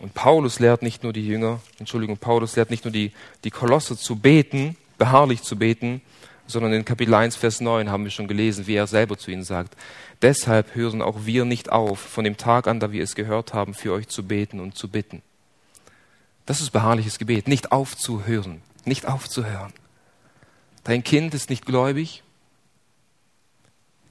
[0.00, 3.12] Und Paulus lehrt nicht nur die Jünger, Entschuldigung, Paulus lehrt nicht nur die,
[3.44, 6.02] die Kolosse zu beten, beharrlich zu beten,
[6.46, 9.44] sondern in Kapitel 1, Vers 9 haben wir schon gelesen, wie er selber zu ihnen
[9.44, 9.76] sagt.
[10.20, 13.72] Deshalb hören auch wir nicht auf, von dem Tag an, da wir es gehört haben,
[13.72, 15.22] für euch zu beten und zu bitten.
[16.46, 19.72] Das ist beharrliches Gebet, nicht aufzuhören, nicht aufzuhören.
[20.84, 22.22] Dein Kind ist nicht gläubig,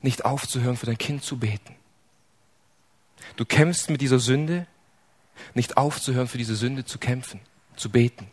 [0.01, 1.75] nicht aufzuhören, für dein Kind zu beten.
[3.35, 4.67] Du kämpfst mit dieser Sünde,
[5.53, 7.39] nicht aufzuhören, für diese Sünde zu kämpfen,
[7.75, 8.27] zu beten.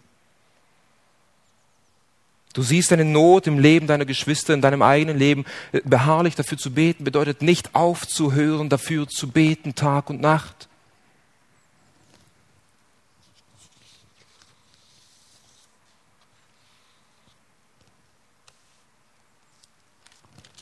[2.52, 5.44] Du siehst eine Not im Leben deiner Geschwister, in deinem eigenen Leben.
[5.84, 10.68] Beharrlich dafür zu beten bedeutet nicht aufzuhören, dafür zu beten Tag und Nacht.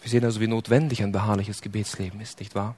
[0.03, 2.77] Wir sehen also, wie notwendig ein beharrliches Gebetsleben ist, nicht wahr?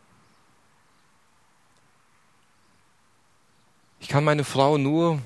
[4.00, 5.20] Ich kann meine Frau nur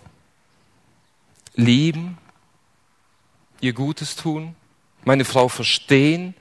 [1.54, 2.18] lieben,
[3.60, 4.54] ihr Gutes tun,
[5.04, 6.34] meine Frau verstehen,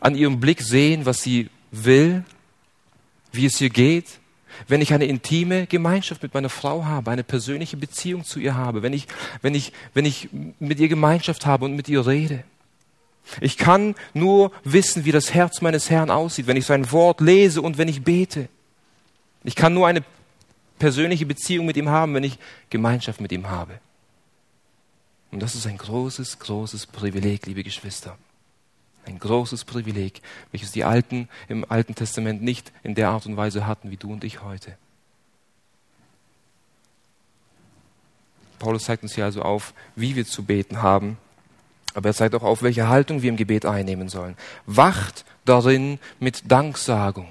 [0.00, 2.24] an ihrem Blick sehen, was sie will,
[3.32, 4.20] wie es ihr geht,
[4.66, 8.82] wenn ich eine intime Gemeinschaft mit meiner Frau habe, eine persönliche Beziehung zu ihr habe,
[8.82, 9.06] wenn ich,
[9.42, 12.44] wenn ich, wenn ich mit ihr Gemeinschaft habe und mit ihr rede.
[13.40, 17.60] Ich kann nur wissen, wie das Herz meines Herrn aussieht, wenn ich sein Wort lese
[17.60, 18.48] und wenn ich bete.
[19.44, 20.02] Ich kann nur eine
[20.78, 22.38] persönliche Beziehung mit ihm haben, wenn ich
[22.70, 23.80] Gemeinschaft mit ihm habe.
[25.30, 28.16] Und das ist ein großes, großes Privileg, liebe Geschwister.
[29.04, 33.66] Ein großes Privileg, welches die Alten im Alten Testament nicht in der Art und Weise
[33.66, 34.76] hatten, wie du und ich heute.
[38.58, 41.16] Paulus zeigt uns hier also auf, wie wir zu beten haben,
[41.94, 44.36] aber er zeigt auch auf, welche Haltung wir im Gebet einnehmen sollen.
[44.66, 47.28] Wacht darin mit Danksagung.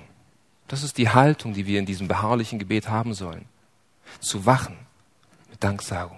[0.68, 3.46] Das ist die Haltung, die wir in diesem beharrlichen Gebet haben sollen.
[4.20, 4.78] Zu wachen
[5.50, 6.18] mit Danksagung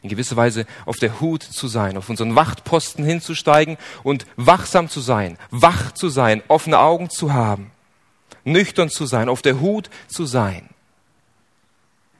[0.00, 5.00] in gewisser Weise auf der Hut zu sein, auf unseren Wachtposten hinzusteigen und wachsam zu
[5.00, 7.70] sein, wach zu sein, offene Augen zu haben,
[8.44, 10.68] nüchtern zu sein, auf der Hut zu sein.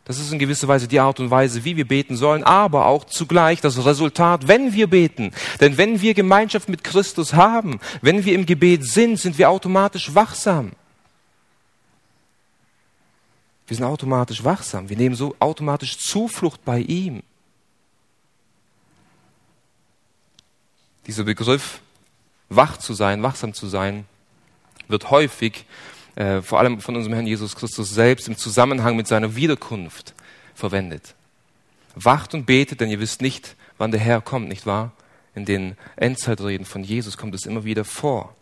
[0.05, 3.05] Das ist in gewisser Weise die Art und Weise, wie wir beten sollen, aber auch
[3.05, 5.31] zugleich das Resultat, wenn wir beten.
[5.61, 10.15] Denn wenn wir Gemeinschaft mit Christus haben, wenn wir im Gebet sind, sind wir automatisch
[10.15, 10.73] wachsam.
[13.67, 14.89] Wir sind automatisch wachsam.
[14.89, 17.23] Wir nehmen so automatisch Zuflucht bei ihm.
[21.07, 21.81] Dieser Begriff,
[22.49, 24.05] wach zu sein, wachsam zu sein,
[24.89, 25.65] wird häufig,
[26.15, 30.15] äh, vor allem von unserem Herrn Jesus Christus selbst, im Zusammenhang mit seiner Wiederkunft
[30.55, 31.15] verwendet.
[31.95, 34.93] Wacht und betet, denn ihr wisst nicht, wann der Herr kommt, nicht wahr?
[35.35, 38.35] In den Endzeitreden von Jesus kommt es immer wieder vor.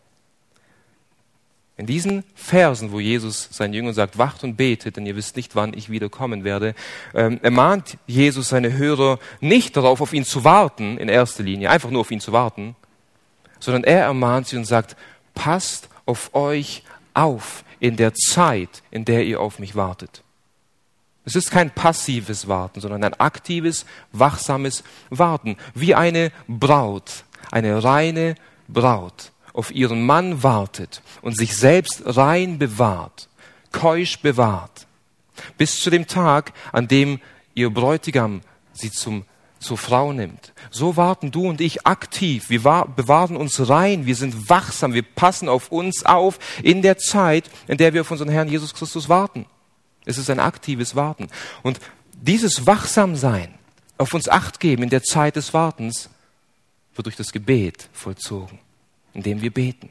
[1.81, 5.57] In diesen Versen, wo Jesus seinen Jüngern sagt, wacht und betet, denn ihr wisst nicht,
[5.57, 6.75] wann ich wiederkommen werde,
[7.15, 11.89] ähm, ermahnt Jesus seine Hörer nicht darauf, auf ihn zu warten, in erster Linie, einfach
[11.89, 12.77] nur auf ihn zu warten,
[13.61, 14.95] sondern er ermahnt sie und sagt,
[15.33, 16.83] passt auf euch
[17.15, 20.23] auf in der Zeit, in der ihr auf mich wartet.
[21.25, 28.35] Es ist kein passives Warten, sondern ein aktives, wachsames Warten, wie eine Braut, eine reine
[28.69, 33.29] Braut auf ihren Mann wartet und sich selbst rein bewahrt,
[33.73, 34.87] keusch bewahrt,
[35.59, 37.21] bis zu dem Tag, an dem
[37.53, 38.41] ihr Bräutigam
[38.73, 39.27] sie zum,
[39.59, 40.55] zur Frau nimmt.
[40.71, 42.49] So warten du und ich aktiv.
[42.49, 44.07] Wir bewahren uns rein.
[44.07, 44.95] Wir sind wachsam.
[44.95, 48.73] Wir passen auf uns auf in der Zeit, in der wir auf unseren Herrn Jesus
[48.73, 49.45] Christus warten.
[50.07, 51.29] Es ist ein aktives Warten.
[51.63, 51.81] Und
[52.15, 53.55] dieses Wachsamsein,
[53.99, 56.09] auf uns Acht geben in der Zeit des Wartens,
[56.95, 58.59] wird durch das Gebet vollzogen
[59.15, 59.91] indem wir beten.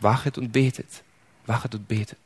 [0.00, 1.02] Wachet und betet.
[1.46, 2.18] Wachet und betet.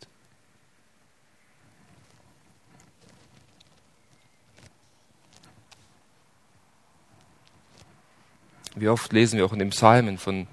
[8.74, 10.46] Wie oft lesen wir auch in den Psalmen von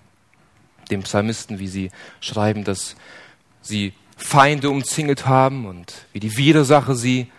[0.90, 2.96] dem Psalmisten, wie sie schreiben, dass
[3.62, 7.32] sie Feinde umzingelt haben und wie die Widersacher sie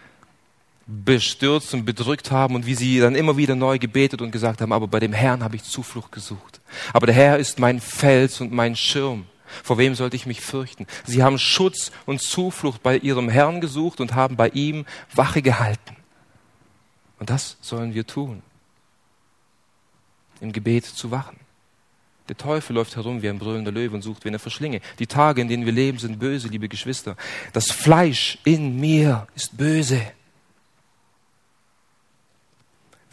[0.86, 4.72] bestürzt und bedrückt haben und wie sie dann immer wieder neu gebetet und gesagt haben,
[4.72, 6.60] aber bei dem Herrn habe ich Zuflucht gesucht.
[6.92, 9.26] Aber der Herr ist mein Fels und mein Schirm.
[9.62, 10.86] Vor wem sollte ich mich fürchten?
[11.04, 15.96] Sie haben Schutz und Zuflucht bei ihrem Herrn gesucht und haben bei ihm Wache gehalten.
[17.18, 18.42] Und das sollen wir tun.
[20.40, 21.38] Im Gebet zu wachen.
[22.28, 24.80] Der Teufel läuft herum wie ein brüllender Löwe und sucht, wen er verschlinge.
[24.98, 27.16] Die Tage, in denen wir leben, sind böse, liebe Geschwister.
[27.52, 30.02] Das Fleisch in mir ist böse.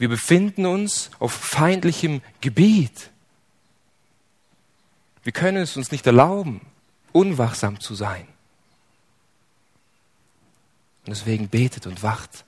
[0.03, 3.09] Wir befinden uns auf feindlichem Gebiet.
[5.23, 6.59] Wir können es uns nicht erlauben,
[7.13, 8.27] unwachsam zu sein.
[11.05, 12.43] Und deswegen betet und wacht.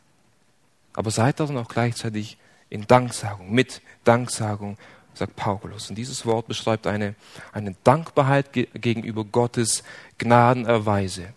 [0.95, 2.37] Aber seid darin auch gleichzeitig
[2.69, 4.77] in Danksagung, mit Danksagung,
[5.13, 5.89] sagt Paulus.
[5.89, 7.15] Und dieses Wort beschreibt eine,
[7.53, 9.85] eine Dankbarkeit gegenüber Gottes
[10.17, 11.33] Gnadenerweise.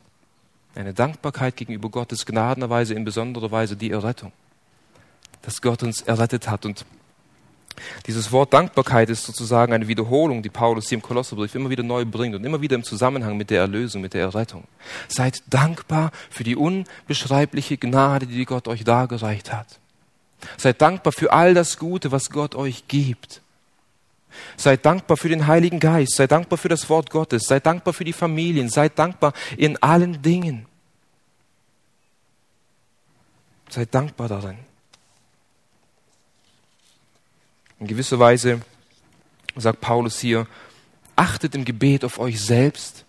[0.75, 4.33] Eine Dankbarkeit gegenüber Gottes Gnadenerweise, in besonderer Weise die Errettung
[5.43, 6.67] dass Gott uns errettet hat.
[6.67, 6.85] Und
[8.07, 12.05] dieses Wort Dankbarkeit ist sozusagen eine Wiederholung, die Paulus hier im Kolosserbrief immer wieder neu
[12.05, 14.65] bringt und immer wieder im Zusammenhang mit der Erlösung, mit der Errettung.
[15.09, 19.79] Seid dankbar für die unbeschreibliche Gnade, die Gott euch dargereicht hat.
[20.57, 23.43] Seid dankbar für all das Gute, was Gott euch gibt.
[24.57, 28.05] Seid dankbar für den Heiligen Geist, seid dankbar für das Wort Gottes, seid dankbar für
[28.05, 30.67] die Familien, seid dankbar in allen Dingen.
[33.69, 34.68] Seid dankbar darin.
[37.81, 38.61] In gewisser Weise
[39.57, 40.47] sagt Paulus hier,
[41.17, 43.05] achtet im Gebet auf euch selbst,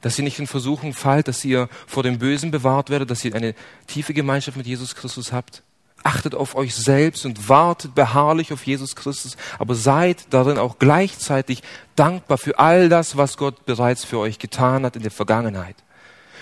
[0.00, 3.34] dass ihr nicht in Versuchung fallt, dass ihr vor dem Bösen bewahrt werdet, dass ihr
[3.34, 3.54] eine
[3.86, 5.62] tiefe Gemeinschaft mit Jesus Christus habt.
[6.02, 11.62] Achtet auf euch selbst und wartet beharrlich auf Jesus Christus, aber seid darin auch gleichzeitig
[11.96, 15.76] dankbar für all das, was Gott bereits für euch getan hat in der Vergangenheit.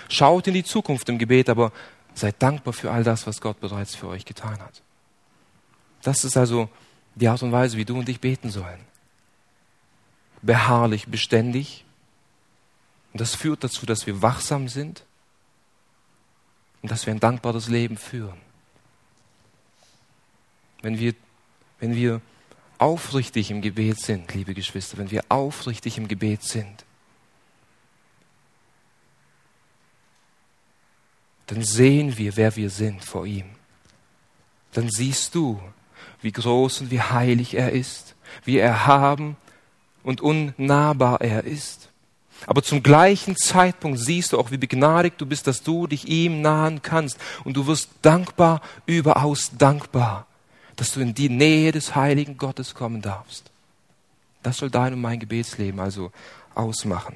[0.09, 1.71] Schaut in die Zukunft im Gebet, aber
[2.13, 4.81] seid dankbar für all das, was Gott bereits für euch getan hat.
[6.03, 6.69] Das ist also
[7.15, 8.79] die Art und Weise, wie du und ich beten sollen.
[10.41, 11.85] Beharrlich, beständig.
[13.13, 15.05] Und das führt dazu, dass wir wachsam sind
[16.81, 18.37] und dass wir ein dankbares Leben führen.
[20.81, 21.15] Wenn wir,
[21.79, 22.21] wenn wir
[22.77, 26.83] aufrichtig im Gebet sind, liebe Geschwister, wenn wir aufrichtig im Gebet sind,
[31.47, 33.55] dann sehen wir, wer wir sind vor ihm.
[34.73, 35.61] Dann siehst du,
[36.23, 39.35] wie groß und wie heilig er ist, wie erhaben
[40.03, 41.89] und unnahbar er ist.
[42.45, 46.41] Aber zum gleichen Zeitpunkt siehst du auch, wie begnadigt du bist, dass du dich ihm
[46.41, 47.17] nahen kannst.
[47.43, 50.27] Und du wirst dankbar, überaus dankbar,
[50.75, 53.49] dass du in die Nähe des heiligen Gottes kommen darfst.
[54.41, 56.11] Das soll dein und mein Gebetsleben also
[56.53, 57.15] ausmachen.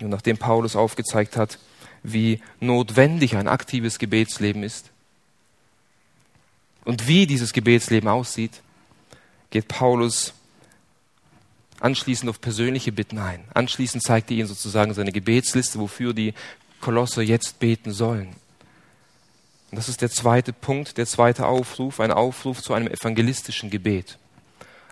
[0.00, 1.58] Und nachdem Paulus aufgezeigt hat,
[2.02, 4.90] wie notwendig ein aktives Gebetsleben ist,
[6.86, 8.62] und wie dieses Gebetsleben aussieht,
[9.50, 10.32] geht Paulus
[11.80, 13.44] anschließend auf persönliche Bitten ein.
[13.52, 16.32] Anschließend zeigt er ihnen sozusagen seine Gebetsliste, wofür die
[16.80, 18.28] Kolosser jetzt beten sollen.
[19.70, 24.16] Und das ist der zweite Punkt, der zweite Aufruf, ein Aufruf zu einem evangelistischen Gebet.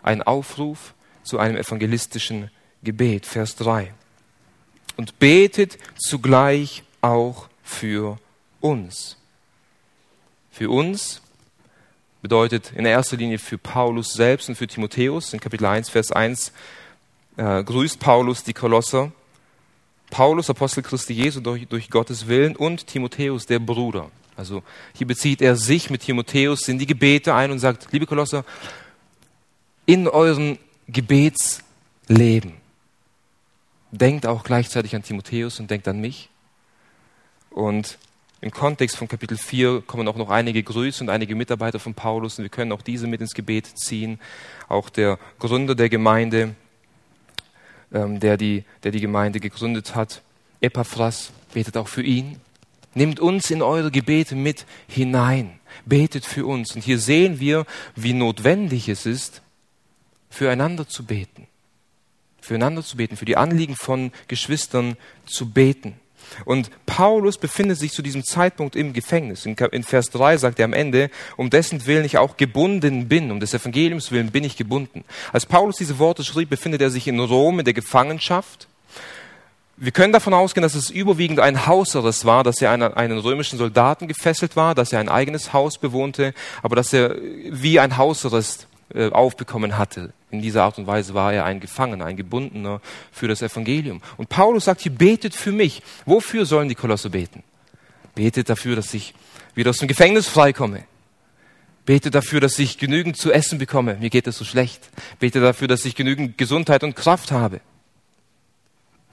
[0.02, 2.50] Ein Aufruf zu einem evangelistischen
[2.82, 3.94] Gebet, Vers 3.
[4.96, 8.18] Und betet zugleich auch für
[8.60, 9.16] uns.
[10.50, 11.22] Für uns
[12.24, 15.34] bedeutet in erster Linie für Paulus selbst und für Timotheus.
[15.34, 16.52] In Kapitel 1, Vers 1
[17.36, 19.12] äh, grüßt Paulus die Kolosser.
[20.08, 24.10] Paulus, Apostel Christi Jesu, durch, durch Gottes Willen und Timotheus, der Bruder.
[24.38, 24.62] Also
[24.94, 28.46] hier bezieht er sich mit Timotheus in die Gebete ein und sagt, liebe Kolosser,
[29.84, 30.58] in euren
[30.88, 32.54] Gebetsleben
[33.90, 36.30] denkt auch gleichzeitig an Timotheus und denkt an mich.
[37.50, 37.98] Und
[38.44, 42.38] im Kontext von Kapitel 4 kommen auch noch einige Grüße und einige Mitarbeiter von Paulus
[42.38, 44.20] und wir können auch diese mit ins Gebet ziehen.
[44.68, 46.54] Auch der Gründer der Gemeinde,
[47.90, 50.20] ähm, der, die, der die Gemeinde gegründet hat,
[50.60, 52.38] Epaphras, betet auch für ihn.
[52.92, 55.58] Nehmt uns in eure Gebete mit hinein.
[55.86, 56.74] Betet für uns.
[56.74, 57.64] Und hier sehen wir,
[57.96, 59.40] wie notwendig es ist,
[60.28, 61.46] füreinander zu beten.
[62.42, 65.98] Füreinander zu beten, für die Anliegen von Geschwistern zu beten.
[66.44, 69.46] Und Paulus befindet sich zu diesem Zeitpunkt im Gefängnis.
[69.46, 73.40] In Vers 3 sagt er am Ende, um dessen Willen ich auch gebunden bin, um
[73.40, 75.04] des Evangeliums willen bin ich gebunden.
[75.32, 78.68] Als Paulus diese Worte schrieb, befindet er sich in Rom in der Gefangenschaft.
[79.76, 83.58] Wir können davon ausgehen, dass es überwiegend ein Hausarrest war, dass er einen, einen römischen
[83.58, 87.16] Soldaten gefesselt war, dass er ein eigenes Haus bewohnte, aber dass er
[87.50, 90.12] wie ein Hausarrest äh, aufbekommen hatte.
[90.30, 92.80] In dieser Art und Weise war er ein Gefangener, ein Gebundener
[93.12, 94.02] für das Evangelium.
[94.16, 95.82] Und Paulus sagt hier, betet für mich.
[96.04, 97.42] Wofür sollen die Kolosse beten?
[98.14, 99.14] Betet dafür, dass ich
[99.54, 100.84] wieder aus dem Gefängnis freikomme.
[101.86, 103.96] Betet dafür, dass ich genügend zu essen bekomme.
[103.96, 104.90] Mir geht es so schlecht.
[105.18, 107.60] Betet dafür, dass ich genügend Gesundheit und Kraft habe.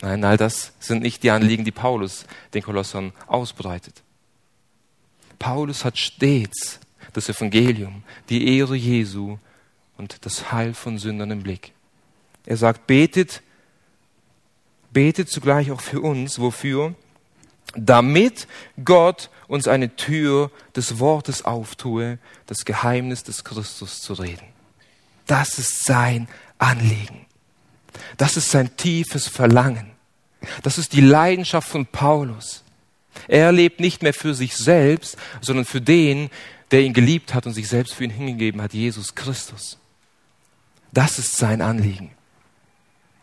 [0.01, 4.01] Nein, all das sind nicht die Anliegen, die Paulus den Kolossern ausbreitet.
[5.37, 6.79] Paulus hat stets
[7.13, 9.37] das Evangelium, die Ehre Jesu
[10.01, 11.73] und das Heil von Sündern im Blick.
[12.47, 13.43] Er sagt, betet,
[14.91, 16.95] betet zugleich auch für uns, wofür?
[17.75, 18.47] Damit
[18.83, 24.47] Gott uns eine Tür des Wortes auftue, das Geheimnis des Christus zu reden.
[25.27, 27.27] Das ist sein Anliegen.
[28.17, 29.91] Das ist sein tiefes Verlangen.
[30.63, 32.63] Das ist die Leidenschaft von Paulus.
[33.27, 36.31] Er lebt nicht mehr für sich selbst, sondern für den,
[36.71, 39.77] der ihn geliebt hat und sich selbst für ihn hingegeben hat, Jesus Christus.
[40.91, 42.11] Das ist sein Anliegen.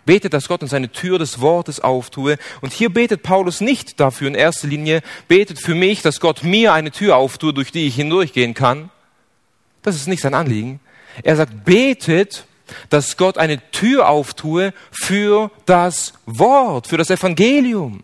[0.07, 2.39] Betet, dass Gott uns eine Tür des Wortes auftue.
[2.63, 6.73] Und hier betet Paulus nicht dafür in erster Linie, betet für mich, dass Gott mir
[6.73, 8.91] eine Tür auftue, durch die ich hindurchgehen kann.
[9.83, 10.81] Das ist nicht sein Anliegen.
[11.23, 12.47] Er sagt, betet,
[12.89, 18.03] dass Gott eine Tür auftue für das Wort, für das Evangelium.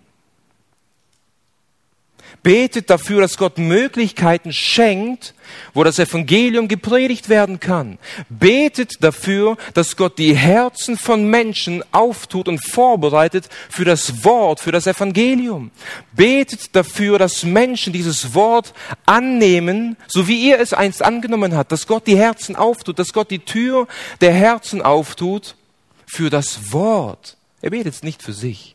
[2.45, 5.33] Betet dafür, dass Gott Möglichkeiten schenkt,
[5.73, 7.99] wo das Evangelium gepredigt werden kann.
[8.29, 14.73] Betet dafür, dass Gott die Herzen von Menschen auftut und vorbereitet für das Wort, für
[14.73, 15.71] das Evangelium.
[16.13, 18.75] Betet dafür, dass Menschen dieses Wort
[19.07, 23.31] annehmen, so wie ihr es einst angenommen habt, dass Gott die Herzen auftut, dass Gott
[23.31, 23.89] die Tür
[24.21, 25.57] der Herzen auftut
[26.05, 27.39] für das Wort.
[27.63, 28.75] Er betet nicht für sich.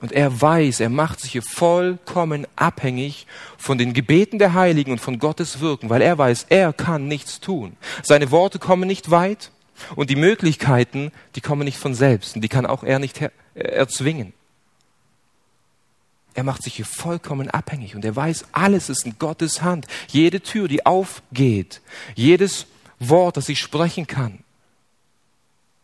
[0.00, 5.00] Und er weiß, er macht sich hier vollkommen abhängig von den Gebeten der Heiligen und
[5.00, 7.76] von Gottes Wirken, weil er weiß, er kann nichts tun.
[8.04, 9.50] Seine Worte kommen nicht weit
[9.96, 13.20] und die Möglichkeiten, die kommen nicht von selbst und die kann auch er nicht
[13.54, 14.32] erzwingen.
[16.34, 19.88] Er macht sich hier vollkommen abhängig und er weiß, alles ist in Gottes Hand.
[20.06, 21.80] Jede Tür, die aufgeht,
[22.14, 22.66] jedes
[23.00, 24.44] Wort, das ich sprechen kann,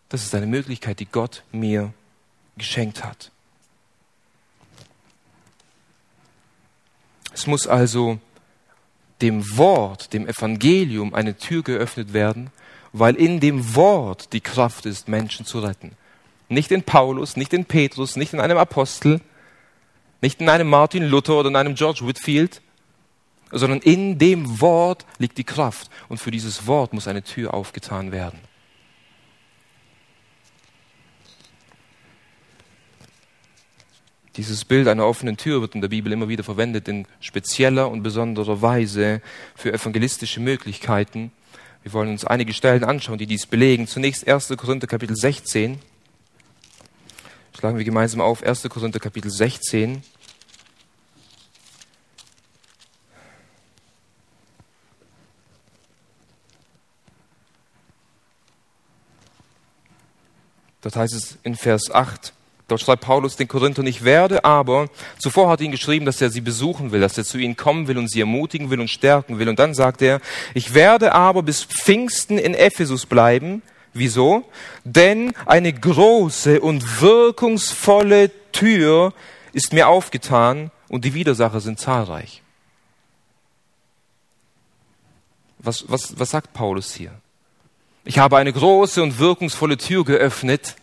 [0.08, 1.92] das ist eine Möglichkeit, die Gott mir
[2.56, 3.32] geschenkt hat.
[7.34, 8.18] Es muss also
[9.20, 12.50] dem Wort, dem Evangelium eine Tür geöffnet werden,
[12.92, 15.92] weil in dem Wort die Kraft ist, Menschen zu retten.
[16.48, 19.20] Nicht in Paulus, nicht in Petrus, nicht in einem Apostel,
[20.20, 22.62] nicht in einem Martin Luther oder in einem George Whitfield,
[23.50, 25.90] sondern in dem Wort liegt die Kraft.
[26.08, 28.38] Und für dieses Wort muss eine Tür aufgetan werden.
[34.36, 38.02] Dieses Bild einer offenen Tür wird in der Bibel immer wieder verwendet in spezieller und
[38.02, 39.20] besonderer Weise
[39.54, 41.30] für evangelistische Möglichkeiten.
[41.84, 43.86] Wir wollen uns einige Stellen anschauen, die dies belegen.
[43.86, 44.48] Zunächst 1.
[44.56, 45.78] Korinther Kapitel 16.
[47.56, 48.62] Schlagen wir gemeinsam auf 1.
[48.68, 50.02] Korinther Kapitel 16.
[60.80, 62.34] Dort heißt es in Vers 8,
[62.66, 64.88] Dort schreibt Paulus den Korinthern, ich werde aber,
[65.18, 67.88] zuvor hat er ihn geschrieben, dass er sie besuchen will, dass er zu ihnen kommen
[67.88, 69.50] will und sie ermutigen will und stärken will.
[69.50, 70.20] Und dann sagt er,
[70.54, 73.62] ich werde aber bis Pfingsten in Ephesus bleiben.
[73.92, 74.44] Wieso?
[74.84, 79.12] Denn eine große und wirkungsvolle Tür
[79.52, 82.42] ist mir aufgetan und die Widersacher sind zahlreich.
[85.58, 87.12] Was, was, was sagt Paulus hier?
[88.04, 90.76] Ich habe eine große und wirkungsvolle Tür geöffnet,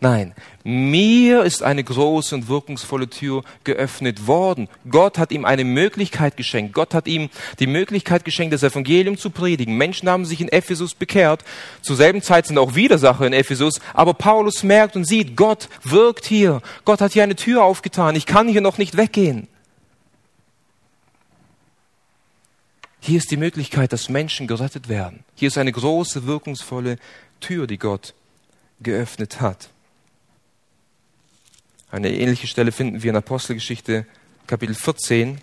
[0.00, 0.32] Nein,
[0.62, 4.68] mir ist eine große und wirkungsvolle Tür geöffnet worden.
[4.88, 6.72] Gott hat ihm eine Möglichkeit geschenkt.
[6.72, 9.76] Gott hat ihm die Möglichkeit geschenkt, das Evangelium zu predigen.
[9.76, 11.42] Menschen haben sich in Ephesus bekehrt.
[11.82, 13.80] Zur selben Zeit sind auch Widersacher in Ephesus.
[13.92, 16.62] Aber Paulus merkt und sieht, Gott wirkt hier.
[16.84, 18.14] Gott hat hier eine Tür aufgetan.
[18.14, 19.48] Ich kann hier noch nicht weggehen.
[23.00, 25.24] Hier ist die Möglichkeit, dass Menschen gerettet werden.
[25.34, 26.98] Hier ist eine große, wirkungsvolle
[27.40, 28.14] Tür, die Gott
[28.80, 29.70] geöffnet hat.
[31.90, 34.04] Eine ähnliche Stelle finden wir in Apostelgeschichte
[34.46, 35.40] Kapitel 14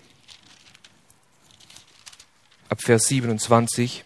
[2.68, 4.04] ab Vers 27.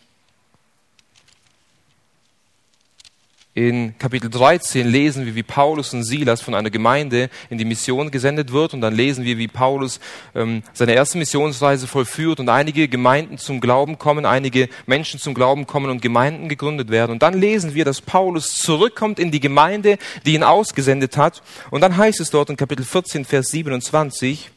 [3.52, 8.12] In Kapitel 13 lesen wir, wie Paulus und Silas von einer Gemeinde in die Mission
[8.12, 9.98] gesendet wird und dann lesen wir, wie Paulus
[10.36, 15.66] ähm, seine erste Missionsreise vollführt und einige Gemeinden zum Glauben kommen, einige Menschen zum Glauben
[15.66, 17.10] kommen und Gemeinden gegründet werden.
[17.10, 21.42] Und dann lesen wir, dass Paulus zurückkommt in die Gemeinde, die ihn ausgesendet hat.
[21.72, 24.52] Und dann heißt es dort in Kapitel 14, Vers 27,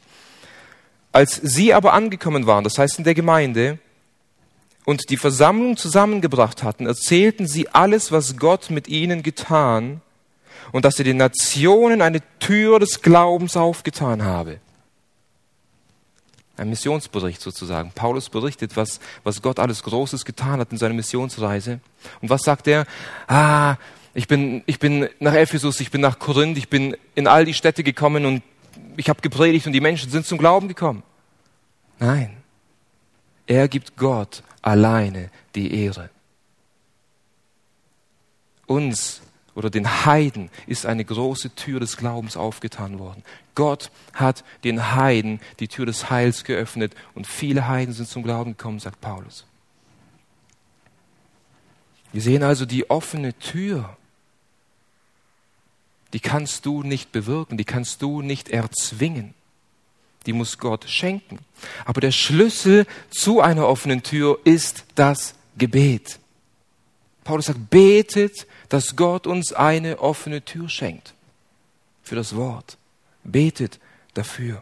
[1.12, 3.80] als sie aber angekommen waren, das heißt in der Gemeinde,
[4.86, 10.02] und die Versammlung zusammengebracht hatten, erzählten sie alles, was Gott mit ihnen getan
[10.72, 14.60] und dass er den Nationen eine Tür des Glaubens aufgetan habe.
[16.56, 17.92] Ein Missionsbericht sozusagen.
[17.96, 21.80] Paulus berichtet, was, was Gott alles Großes getan hat in seiner Missionsreise.
[22.22, 22.86] Und was sagt er?
[23.28, 23.78] Ah,
[24.14, 27.56] ich bin, ich bin nach Ephesus, ich bin nach Korinth, ich bin in all die
[27.56, 28.44] Städte gekommen und
[28.98, 31.02] ich habe gepredigt und die Menschen sind zum Glauben gekommen.
[32.00, 32.38] Nein.
[33.48, 36.10] Er gibt Gott alleine die Ehre.
[38.66, 39.22] Uns
[39.54, 43.24] oder den Heiden ist eine große Tür des Glaubens aufgetan worden.
[43.54, 48.58] Gott hat den Heiden die Tür des Heils geöffnet und viele Heiden sind zum Glauben
[48.58, 49.46] gekommen, sagt Paulus.
[52.12, 53.96] Wir sehen also die offene Tür.
[56.14, 59.36] Die kannst du nicht bewirken, die kannst du nicht erzwingen
[60.26, 61.40] die muss Gott schenken.
[61.86, 66.20] Aber der Schlüssel zu einer offenen Tür ist das Gebet.
[67.24, 71.14] Paulus sagt, betet, dass Gott uns eine offene Tür schenkt.
[72.04, 72.78] Für das Wort.
[73.24, 73.80] Betet
[74.14, 74.62] dafür.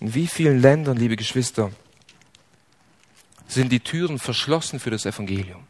[0.00, 1.72] In wie vielen Ländern, liebe Geschwister,
[3.48, 5.66] sind die Türen verschlossen für das Evangelium?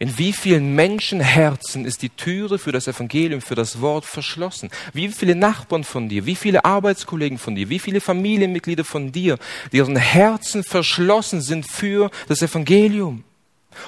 [0.00, 4.70] In wie vielen Menschenherzen ist die Türe für das Evangelium, für das Wort verschlossen?
[4.92, 9.38] Wie viele Nachbarn von dir, wie viele Arbeitskollegen von dir, wie viele Familienmitglieder von dir,
[9.72, 13.24] deren Herzen verschlossen sind für das Evangelium?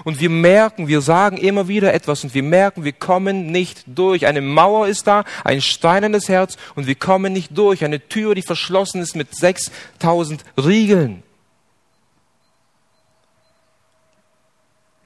[0.03, 4.27] Und wir merken, wir sagen immer wieder etwas und wir merken, wir kommen nicht durch.
[4.27, 7.85] Eine Mauer ist da, ein steinernes Herz und wir kommen nicht durch.
[7.85, 11.23] Eine Tür, die verschlossen ist mit 6000 Riegeln.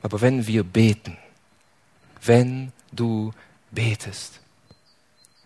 [0.04, 1.16] Aber wenn wir beten,
[2.20, 3.32] wenn du
[3.70, 4.38] betest,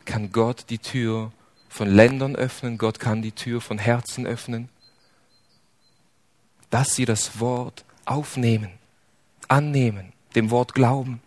[0.04, 1.30] kann Gott die Tür
[1.68, 4.68] von Ländern öffnen, Gott kann die Tür von Herzen öffnen,
[6.70, 8.72] dass sie das Wort aufnehmen,
[9.46, 11.22] annehmen, dem Wort glauben.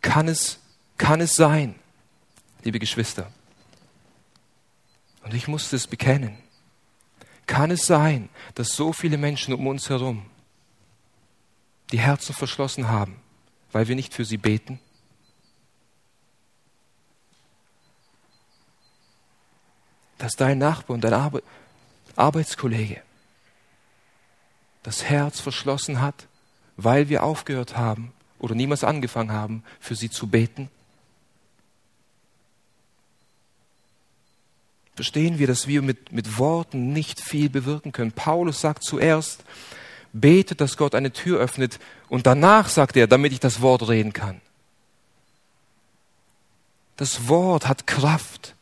[0.00, 0.58] Kann es,
[0.98, 1.76] kann es sein,
[2.64, 3.30] liebe Geschwister,
[5.22, 6.36] und ich musste es bekennen,
[7.50, 10.24] kann es sein, dass so viele Menschen um uns herum
[11.90, 13.20] die Herzen verschlossen haben,
[13.72, 14.78] weil wir nicht für sie beten?
[20.18, 21.42] Dass dein Nachbar und dein Arbe
[22.14, 23.02] Arbeitskollege
[24.84, 26.28] das Herz verschlossen hat,
[26.76, 30.70] weil wir aufgehört haben oder niemals angefangen haben, für sie zu beten?
[35.00, 38.12] Verstehen wir, dass wir mit, mit Worten nicht viel bewirken können.
[38.12, 39.44] Paulus sagt zuerst,
[40.12, 41.78] betet, dass Gott eine Tür öffnet
[42.10, 44.42] und danach sagt er, damit ich das Wort reden kann.
[46.98, 48.54] Das Wort hat Kraft.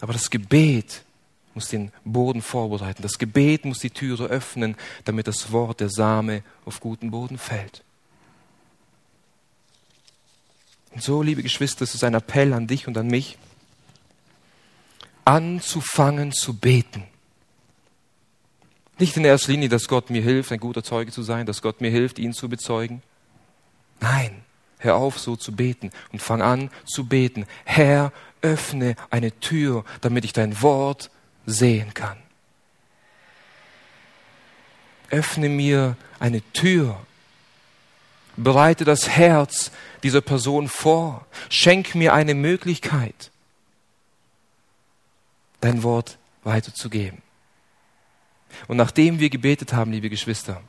[0.00, 1.04] Aber das Gebet
[1.54, 3.02] muss den Boden vorbereiten.
[3.02, 4.74] Das Gebet muss die Türe öffnen,
[5.04, 7.84] damit das Wort, der Same, auf guten Boden fällt.
[10.90, 13.38] Und so, liebe Geschwister, es ist ein Appell an dich und an mich,
[15.24, 17.04] anzufangen zu beten.
[18.98, 21.80] Nicht in erster Linie, dass Gott mir hilft, ein guter Zeuge zu sein, dass Gott
[21.80, 23.02] mir hilft, ihn zu bezeugen.
[24.00, 24.44] Nein,
[24.78, 27.46] hör auf, so zu beten und fang an zu beten.
[27.64, 28.12] Herr,
[28.42, 31.10] öffne eine Tür, damit ich dein Wort
[31.46, 32.18] sehen kann.
[35.14, 36.98] öffne mir eine Tür,
[38.36, 39.70] bereite das Herz
[40.02, 43.30] dieser Person vor, schenk mir eine Möglichkeit,
[45.64, 47.22] dein Wort weiterzugeben.
[48.68, 50.60] Und nachdem wir gebetet haben, liebe Geschwister,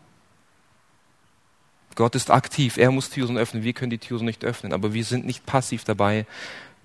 [1.95, 5.03] Gott ist aktiv, er muss Türen öffnen, wir können die Türen nicht öffnen, aber wir
[5.03, 6.25] sind nicht passiv dabei.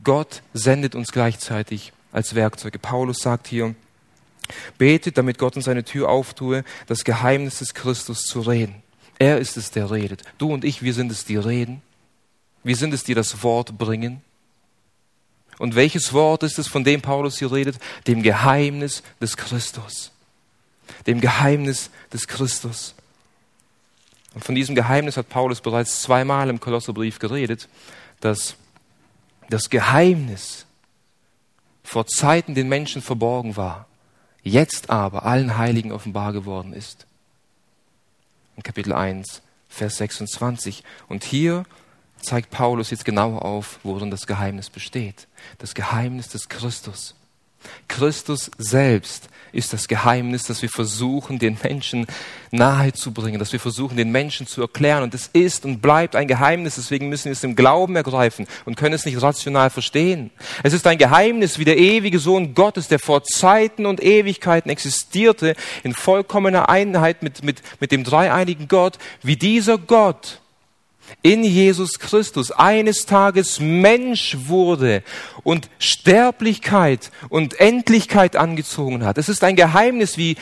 [0.04, 2.78] Gott sendet uns gleichzeitig als Werkzeuge.
[2.78, 3.74] Paulus sagt hier,
[4.78, 8.82] betet, damit Gott uns eine Tür auftue, das Geheimnis des Christus zu reden.
[9.18, 10.22] Er ist es, der redet.
[10.38, 11.82] Du und ich, wir sind es, die reden.
[12.62, 14.22] Wir sind es, die das Wort bringen.
[15.60, 17.76] Und welches Wort ist es, von dem Paulus hier redet?
[18.06, 20.10] Dem Geheimnis des Christus.
[21.06, 22.94] Dem Geheimnis des Christus.
[24.32, 27.68] Und von diesem Geheimnis hat Paulus bereits zweimal im Kolosserbrief geredet,
[28.20, 28.54] dass
[29.50, 30.64] das Geheimnis
[31.84, 33.86] vor Zeiten den Menschen verborgen war,
[34.42, 37.04] jetzt aber allen Heiligen offenbar geworden ist.
[38.56, 40.84] In Kapitel 1, Vers 26.
[41.06, 41.66] Und hier
[42.20, 45.26] zeigt Paulus jetzt genau auf, worin das Geheimnis besteht.
[45.58, 47.14] Das Geheimnis des Christus.
[47.88, 52.06] Christus selbst ist das Geheimnis, das wir versuchen, den Menschen
[52.52, 55.02] nahe zu bringen, dass wir versuchen, den Menschen zu erklären.
[55.02, 58.76] Und es ist und bleibt ein Geheimnis, deswegen müssen wir es im Glauben ergreifen und
[58.76, 60.30] können es nicht rational verstehen.
[60.62, 65.56] Es ist ein Geheimnis wie der ewige Sohn Gottes, der vor Zeiten und Ewigkeiten existierte,
[65.82, 70.40] in vollkommener Einheit mit, mit, mit dem dreieinigen Gott, wie dieser Gott
[71.22, 75.02] in Jesus Christus eines Tages Mensch wurde
[75.42, 79.18] und Sterblichkeit und Endlichkeit angezogen hat.
[79.18, 80.36] Es ist ein Geheimnis, wie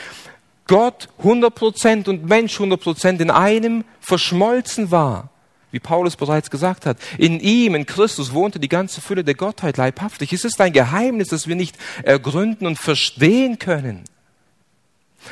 [0.66, 5.30] Gott 100% und Mensch 100% in einem verschmolzen war.
[5.70, 9.76] Wie Paulus bereits gesagt hat, in ihm, in Christus, wohnte die ganze Fülle der Gottheit
[9.76, 10.32] leibhaftig.
[10.32, 14.04] Es ist ein Geheimnis, das wir nicht ergründen und verstehen können.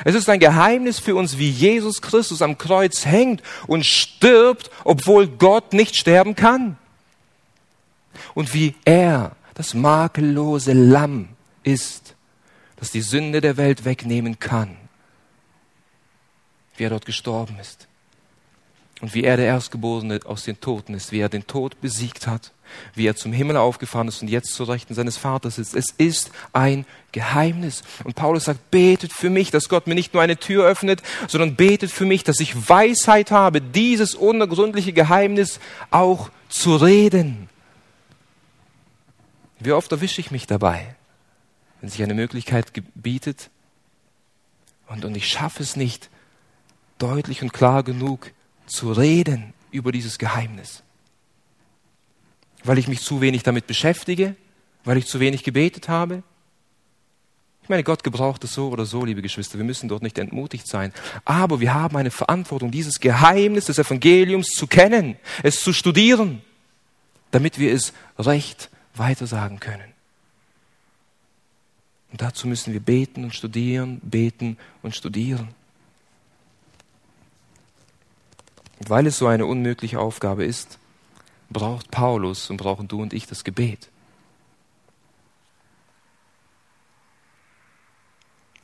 [0.05, 5.27] Es ist ein Geheimnis für uns, wie Jesus Christus am Kreuz hängt und stirbt, obwohl
[5.27, 6.77] Gott nicht sterben kann.
[8.35, 11.29] Und wie er das makellose Lamm
[11.63, 12.15] ist,
[12.77, 14.77] das die Sünde der Welt wegnehmen kann.
[16.77, 17.89] Wie er dort gestorben ist.
[19.01, 22.53] Und wie er der Erstgeborene aus den Toten ist, wie er den Tod besiegt hat
[22.95, 25.75] wie er zum Himmel aufgefahren ist und jetzt zur Rechten seines Vaters ist.
[25.75, 27.83] Es ist ein Geheimnis.
[28.05, 31.57] Und Paulus sagt, betet für mich, dass Gott mir nicht nur eine Tür öffnet, sondern
[31.57, 37.49] betet für mich, dass ich Weisheit habe, dieses unergründliche Geheimnis auch zu reden.
[39.59, 40.95] Wie oft erwische ich mich dabei,
[41.81, 43.51] wenn sich eine Möglichkeit bietet
[44.87, 46.11] und, und ich schaffe es nicht,
[46.99, 48.31] deutlich und klar genug
[48.67, 50.83] zu reden über dieses Geheimnis
[52.67, 54.35] weil ich mich zu wenig damit beschäftige,
[54.85, 56.23] weil ich zu wenig gebetet habe.
[57.63, 59.59] Ich meine, Gott gebraucht es so oder so, liebe Geschwister.
[59.59, 60.93] Wir müssen dort nicht entmutigt sein.
[61.25, 66.43] Aber wir haben eine Verantwortung, dieses Geheimnis des Evangeliums zu kennen, es zu studieren,
[67.33, 69.93] damit wir es recht weitersagen können.
[72.13, 75.49] Und dazu müssen wir beten und studieren, beten und studieren.
[78.79, 80.79] Und weil es so eine unmögliche Aufgabe ist,
[81.51, 83.89] braucht Paulus und brauchen du und ich das Gebet.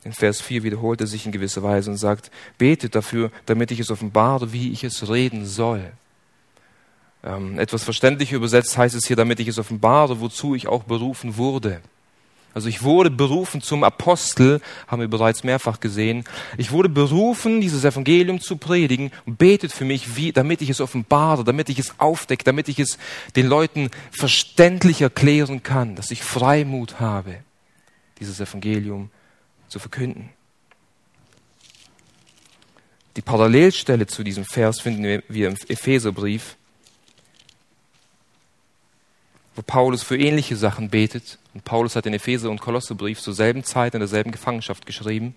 [0.03, 3.79] In Vers 4 wiederholt er sich in gewisser Weise und sagt, betet dafür, damit ich
[3.79, 5.93] es offenbare, wie ich es reden soll.
[7.23, 11.37] Ähm, etwas verständlich übersetzt heißt es hier, damit ich es offenbare, wozu ich auch berufen
[11.37, 11.81] wurde.
[12.53, 16.23] Also ich wurde berufen zum Apostel, haben wir bereits mehrfach gesehen.
[16.57, 20.79] Ich wurde berufen, dieses Evangelium zu predigen und betet für mich, wie, damit ich es
[20.79, 22.99] offenbare, damit ich es aufdecke, damit ich es
[23.35, 27.39] den Leuten verständlich erklären kann, dass ich Freimut habe,
[28.19, 29.09] dieses Evangelium
[29.67, 30.29] zu verkünden.
[33.15, 36.57] Die Parallelstelle zu diesem Vers finden wir im Epheserbrief
[39.55, 41.37] wo Paulus für ähnliche Sachen betet.
[41.53, 45.35] Und Paulus hat den Epheser- und Kolosserbrief zur selben Zeit in derselben Gefangenschaft geschrieben.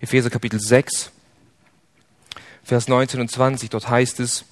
[0.00, 1.12] Epheser Kapitel 6,
[2.64, 4.44] Vers 19 und 20, dort heißt es,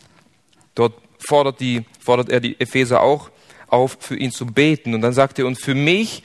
[0.75, 3.31] dort fordert, die, fordert er die Epheser auch
[3.69, 4.95] auf, für ihn zu beten.
[4.95, 6.23] Und dann sagt er, und für mich,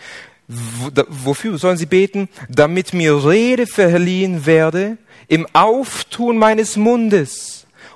[0.47, 2.29] wofür sollen sie beten?
[2.49, 4.97] Damit mir Rede verliehen werde
[5.27, 7.54] im Auftun meines Mundes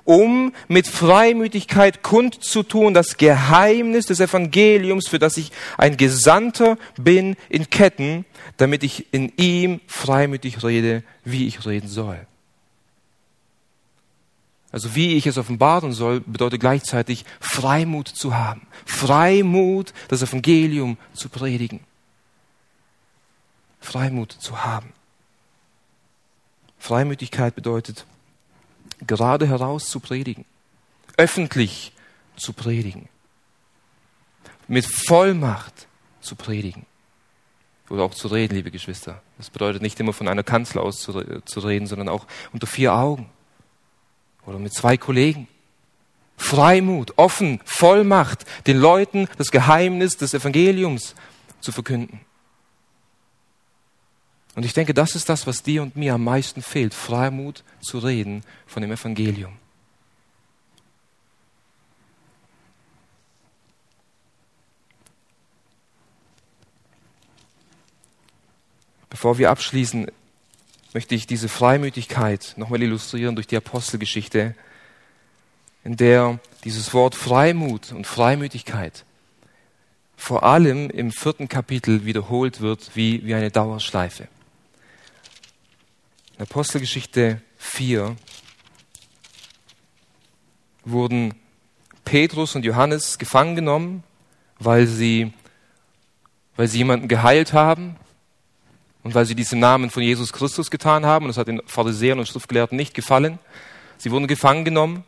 [0.10, 7.70] um mit Freimütigkeit kundzutun das Geheimnis des Evangeliums, für das ich ein Gesandter bin in
[7.70, 8.26] Ketten,
[8.58, 12.26] damit ich in ihm freimütig rede, wie ich reden soll.
[14.72, 18.66] Also wie ich es offenbaren soll, bedeutet gleichzeitig Freimut zu haben.
[18.88, 21.82] Freimut, das Evangelium zu predigen.
[23.80, 24.92] Freimut zu haben.
[26.80, 28.08] Freimütigkeit bedeutet
[29.06, 30.46] gerade heraus zu predigen,
[31.18, 31.94] öffentlich
[32.36, 33.10] zu predigen,
[34.68, 35.88] mit Vollmacht
[36.22, 36.86] zu predigen
[37.90, 39.22] oder auch zu reden, liebe Geschwister.
[39.38, 42.94] Das bedeutet nicht immer von einer Kanzel aus zu, zu reden, sondern auch unter vier
[42.94, 43.30] Augen
[44.46, 45.48] oder mit zwei Kollegen.
[46.38, 51.16] Freimut, offen, Vollmacht, den Leuten das Geheimnis des Evangeliums
[51.60, 52.22] zu verkünden.
[54.60, 57.98] Und ich denke, das ist das, was dir und mir am meisten fehlt, Freimut zu
[57.98, 59.54] reden von dem Evangelium.
[69.10, 70.12] Bevor wir abschließen,
[70.92, 74.56] möchte ich diese Freimütigkeit nochmal illustrieren durch die Apostelgeschichte,
[75.86, 79.06] in der dieses Wort Freimut und Freimütigkeit
[80.18, 84.28] vor allem im vierten Kapitel wiederholt wird wie, wie eine Dauerschleife.
[86.40, 88.16] Apostelgeschichte 4
[90.86, 91.36] wurden
[92.06, 94.04] Petrus und Johannes gefangen genommen,
[94.58, 95.34] weil sie,
[96.56, 97.98] weil sie jemanden geheilt haben
[99.04, 101.26] und weil sie dies im Namen von Jesus Christus getan haben.
[101.26, 103.38] Und das hat den Pharisäern und Schriftgelehrten nicht gefallen.
[103.98, 105.04] Sie wurden gefangen genommen.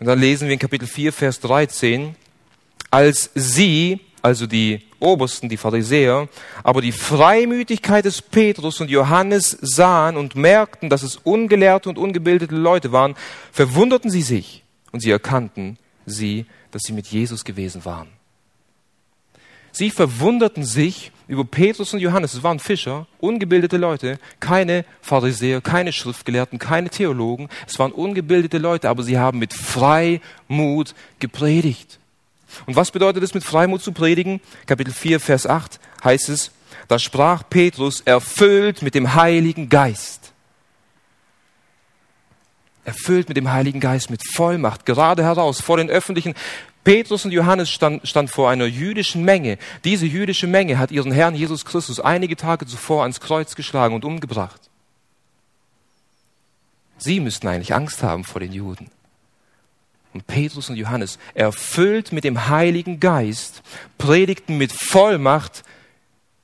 [0.00, 2.16] Und dann lesen wir in Kapitel 4, Vers 13,
[2.90, 6.28] als sie, also die Obersten, die Pharisäer,
[6.62, 12.54] aber die Freimütigkeit des Petrus und Johannes sahen und merkten, dass es ungelehrte und ungebildete
[12.54, 13.14] Leute waren,
[13.52, 18.08] verwunderten sie sich und sie erkannten sie, dass sie mit Jesus gewesen waren.
[19.72, 22.32] Sie verwunderten sich über Petrus und Johannes.
[22.32, 27.48] Es waren Fischer, ungebildete Leute, keine Pharisäer, keine Schriftgelehrten, keine Theologen.
[27.66, 31.98] Es waren ungebildete Leute, aber sie haben mit Freimut gepredigt.
[32.64, 34.40] Und was bedeutet es, mit Freimut zu predigen?
[34.66, 36.50] Kapitel 4, Vers 8 heißt es,
[36.88, 40.32] da sprach Petrus, erfüllt mit dem Heiligen Geist.
[42.84, 46.34] Erfüllt mit dem Heiligen Geist, mit Vollmacht, gerade heraus, vor den öffentlichen
[46.84, 49.58] Petrus und Johannes stand, stand vor einer jüdischen Menge.
[49.82, 54.04] Diese jüdische Menge hat ihren Herrn Jesus Christus einige Tage zuvor ans Kreuz geschlagen und
[54.04, 54.70] umgebracht.
[56.96, 58.88] Sie müssten eigentlich Angst haben vor den Juden.
[60.16, 63.62] Und Petrus und Johannes, erfüllt mit dem Heiligen Geist,
[63.98, 65.62] predigten mit Vollmacht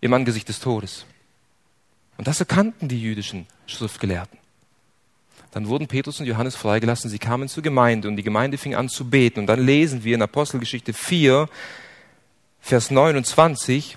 [0.02, 1.06] im Angesicht des Todes.
[2.18, 4.38] Und das erkannten die jüdischen Schriftgelehrten.
[5.52, 8.90] Dann wurden Petrus und Johannes freigelassen, sie kamen zur Gemeinde und die Gemeinde fing an
[8.90, 9.40] zu beten.
[9.40, 11.48] Und dann lesen wir in Apostelgeschichte 4,
[12.60, 13.96] Vers 29,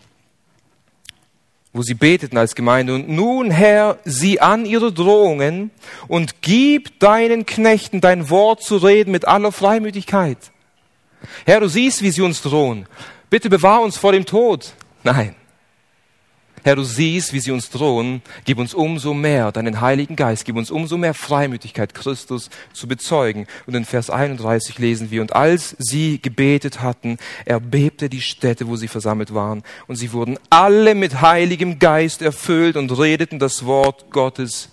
[1.75, 2.95] wo sie beteten als Gemeinde.
[2.95, 5.71] Und nun, Herr, sieh an ihre Drohungen
[6.07, 10.37] und gib deinen Knechten dein Wort zu reden mit aller Freimütigkeit.
[11.45, 12.87] Herr, du siehst, wie sie uns drohen.
[13.29, 14.71] Bitte bewahr uns vor dem Tod.
[15.03, 15.35] Nein.
[16.65, 18.23] Herr, du siehst, wie sie uns drohen.
[18.43, 20.45] Gib uns umso mehr deinen Heiligen Geist.
[20.45, 23.45] Gib uns umso mehr Freimütigkeit, Christus zu bezeugen.
[23.67, 28.77] Und in Vers 31 lesen wir, und als sie gebetet hatten, erbebte die Stätte, wo
[28.77, 29.61] sie versammelt waren.
[29.85, 34.69] Und sie wurden alle mit Heiligem Geist erfüllt und redeten das Wort Gottes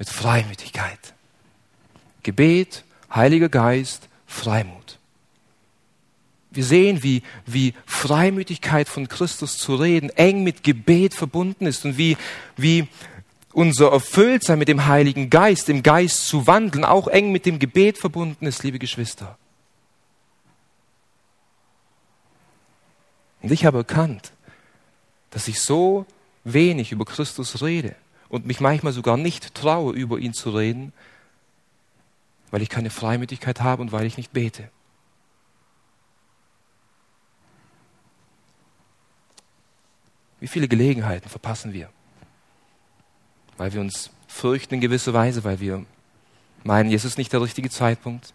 [0.00, 1.14] mit Freimütigkeit.
[2.24, 2.82] Gebet,
[3.14, 4.79] Heiliger Geist, Freimut.
[6.50, 11.96] Wir sehen, wie, wie Freimütigkeit von Christus zu reden eng mit Gebet verbunden ist und
[11.96, 12.16] wie,
[12.56, 12.88] wie
[13.52, 17.98] unser Erfülltsein mit dem Heiligen Geist, im Geist zu wandeln, auch eng mit dem Gebet
[17.98, 19.38] verbunden ist, liebe Geschwister.
[23.42, 24.32] Und ich habe erkannt,
[25.30, 26.04] dass ich so
[26.44, 27.94] wenig über Christus rede
[28.28, 30.92] und mich manchmal sogar nicht traue, über ihn zu reden,
[32.50, 34.68] weil ich keine Freimütigkeit habe und weil ich nicht bete.
[40.40, 41.90] Wie viele Gelegenheiten verpassen wir?
[43.56, 45.84] Weil wir uns fürchten in gewisser Weise, weil wir
[46.64, 48.32] meinen, jetzt ist nicht der richtige Zeitpunkt.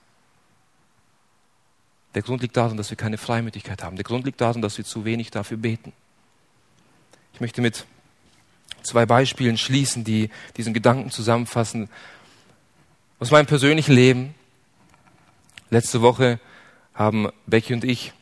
[2.14, 3.98] Der Grund liegt darin, dass wir keine Freimütigkeit haben.
[3.98, 5.92] Der Grund liegt darin, dass wir zu wenig dafür beten.
[7.34, 7.86] Ich möchte mit
[8.84, 11.90] zwei Beispielen schließen, die diesen Gedanken zusammenfassen.
[13.20, 14.36] Aus meinem persönlichen Leben.
[15.70, 16.40] Letzte Woche
[16.94, 18.14] haben Becky und ich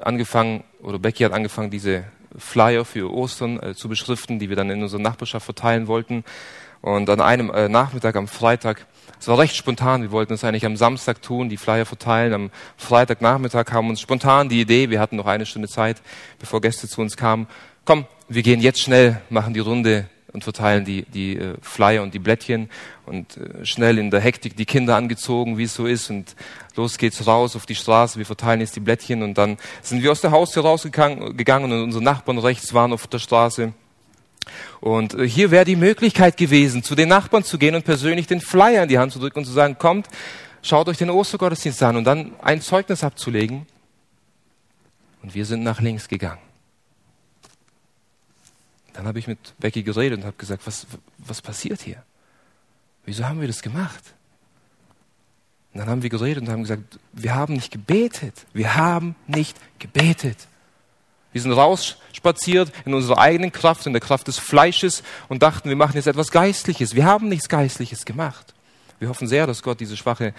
[0.00, 2.04] angefangen, oder Becky hat angefangen, diese
[2.36, 6.24] Flyer für Ostern äh, zu beschriften, die wir dann in unserer Nachbarschaft verteilen wollten.
[6.80, 8.86] Und an einem äh, Nachmittag am Freitag,
[9.18, 12.34] es war recht spontan, wir wollten es eigentlich am Samstag tun, die Flyer verteilen.
[12.34, 16.02] Am Freitagnachmittag haben uns spontan die Idee, wir hatten noch eine Stunde Zeit,
[16.38, 17.46] bevor Gäste zu uns kamen,
[17.86, 22.12] komm, wir gehen jetzt schnell, machen die Runde und verteilen die, die äh, Flyer und
[22.12, 22.68] die Blättchen
[23.06, 26.34] und äh, schnell in der Hektik die Kinder angezogen, wie es so ist und
[26.76, 30.12] los geht's raus auf die Straße, wir verteilen jetzt die Blättchen und dann sind wir
[30.12, 33.72] aus der Haustür rausgegangen und unsere Nachbarn rechts waren auf der Straße
[34.80, 38.40] Und äh, hier wäre die Möglichkeit gewesen, zu den Nachbarn zu gehen und persönlich den
[38.40, 40.08] Flyer in die Hand zu drücken und zu sagen, kommt,
[40.62, 43.66] schaut euch den Ostergottesdienst an und dann ein Zeugnis abzulegen.
[45.22, 46.42] Und wir sind nach links gegangen.
[48.94, 50.86] Dann habe ich mit Becky geredet und habe gesagt, was,
[51.18, 52.02] was passiert hier?
[53.04, 54.14] Wieso haben wir das gemacht?
[55.72, 58.46] Und dann haben wir geredet und haben gesagt, wir haben nicht gebetet.
[58.52, 60.38] Wir haben nicht gebetet.
[61.32, 65.74] Wir sind rausspaziert in unserer eigenen Kraft, in der Kraft des Fleisches und dachten, wir
[65.74, 66.94] machen jetzt etwas Geistliches.
[66.94, 68.54] Wir haben nichts Geistliches gemacht.
[69.00, 70.32] Wir hoffen sehr, dass Gott diese schwache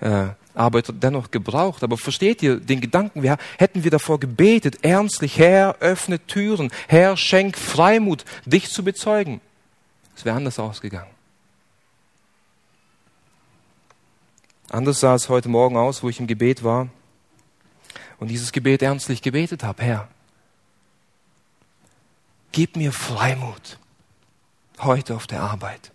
[0.00, 1.82] äh, Arbeit dennoch gebraucht.
[1.82, 3.22] Aber versteht ihr den Gedanken?
[3.22, 9.40] Wir, hätten wir davor gebetet, ernstlich, Herr, öffne Türen, Herr, schenk Freimut, dich zu bezeugen.
[10.16, 11.10] Es wäre anders ausgegangen.
[14.70, 16.88] Anders sah es heute Morgen aus, wo ich im Gebet war
[18.18, 19.82] und dieses Gebet ernstlich gebetet habe.
[19.82, 20.08] Herr,
[22.52, 23.78] gib mir Freimut
[24.80, 25.93] heute auf der Arbeit.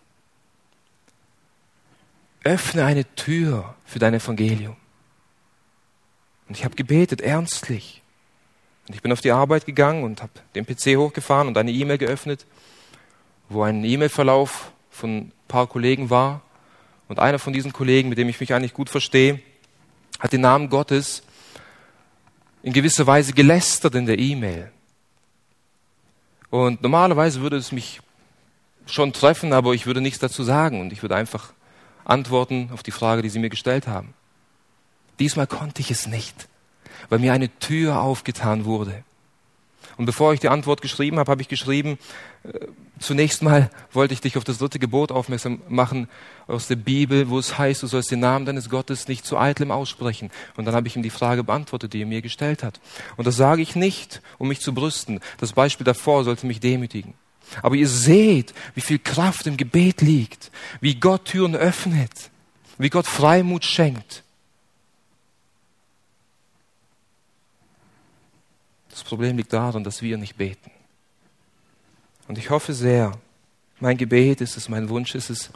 [2.43, 4.75] Öffne eine Tür für dein Evangelium.
[6.47, 8.01] Und ich habe gebetet, ernstlich.
[8.87, 11.97] Und ich bin auf die Arbeit gegangen und habe den PC hochgefahren und eine E-Mail
[11.97, 12.45] geöffnet,
[13.49, 16.41] wo ein E-Mail-Verlauf von ein paar Kollegen war.
[17.07, 19.41] Und einer von diesen Kollegen, mit dem ich mich eigentlich gut verstehe,
[20.19, 21.23] hat den Namen Gottes
[22.63, 24.71] in gewisser Weise gelästert in der E-Mail.
[26.49, 28.01] Und normalerweise würde es mich
[28.85, 31.53] schon treffen, aber ich würde nichts dazu sagen und ich würde einfach
[32.09, 34.13] antworten auf die Frage, die Sie mir gestellt haben.
[35.19, 36.47] Diesmal konnte ich es nicht,
[37.09, 39.03] weil mir eine Tür aufgetan wurde.
[39.97, 41.99] Und bevor ich die Antwort geschrieben habe, habe ich geschrieben,
[42.43, 42.67] äh,
[42.99, 46.07] zunächst mal wollte ich dich auf das dritte Gebot aufmerksam machen
[46.47, 49.71] aus der Bibel, wo es heißt, du sollst den Namen deines Gottes nicht zu eitlem
[49.71, 50.31] aussprechen.
[50.55, 52.79] Und dann habe ich ihm die Frage beantwortet, die er mir gestellt hat.
[53.17, 55.19] Und das sage ich nicht, um mich zu brüsten.
[55.37, 57.13] Das Beispiel davor sollte mich demütigen.
[57.61, 62.29] Aber ihr seht, wie viel Kraft im Gebet liegt, wie Gott Türen öffnet,
[62.77, 64.23] wie Gott Freimut schenkt.
[68.89, 70.71] Das Problem liegt darin, dass wir nicht beten.
[72.27, 73.17] Und ich hoffe sehr,
[73.79, 75.49] mein Gebet ist es, mein Wunsch ist es,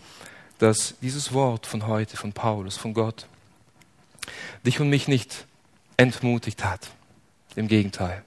[0.60, 3.28] dass dieses Wort von heute, von Paulus, von Gott,
[4.66, 5.46] dich und mich nicht
[5.98, 6.90] entmutigt hat.
[7.56, 8.24] Im Gegenteil.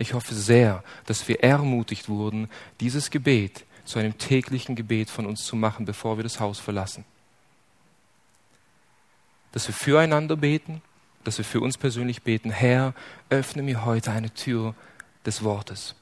[0.00, 2.48] Ich hoffe sehr, dass wir ermutigt wurden,
[2.80, 7.04] dieses Gebet zu einem täglichen Gebet von uns zu machen, bevor wir das Haus verlassen.
[9.52, 10.80] Dass wir füreinander beten,
[11.22, 12.94] dass wir für uns persönlich beten, Herr,
[13.28, 14.74] öffne mir heute eine Tür
[15.26, 15.94] des Wortes.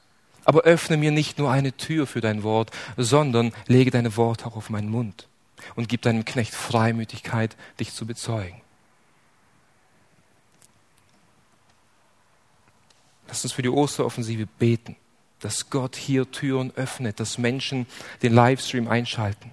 [0.45, 4.55] Aber öffne mir nicht nur eine Tür für dein Wort, sondern lege deine Worte auch
[4.55, 5.27] auf meinen Mund
[5.75, 8.61] und gib deinem Knecht Freimütigkeit, dich zu bezeugen.
[13.29, 14.95] Lass uns für die Osteroffensive beten,
[15.39, 17.85] dass Gott hier Türen öffnet, dass Menschen
[18.23, 19.51] den Livestream einschalten,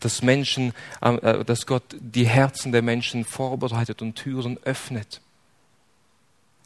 [0.00, 5.20] dass Menschen, äh, äh, dass Gott die Herzen der Menschen vorbereitet und Türen öffnet.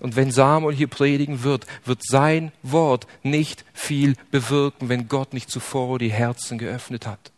[0.00, 5.50] Und wenn Samuel hier predigen wird, wird sein Wort nicht viel bewirken, wenn Gott nicht
[5.50, 7.32] zuvor die Herzen geöffnet hat.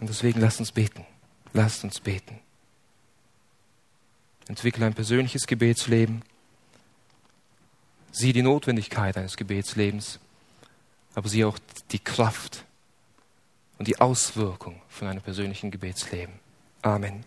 [0.00, 1.06] Und deswegen lasst uns beten.
[1.52, 2.40] Lasst uns beten.
[4.48, 6.22] Entwickle ein persönliches Gebetsleben.
[8.16, 10.20] Sieh die Notwendigkeit eines Gebetslebens,
[11.16, 11.58] aber sieh auch
[11.90, 12.64] die Kraft
[13.76, 16.32] und die Auswirkung von einem persönlichen Gebetsleben.
[16.82, 17.24] Amen.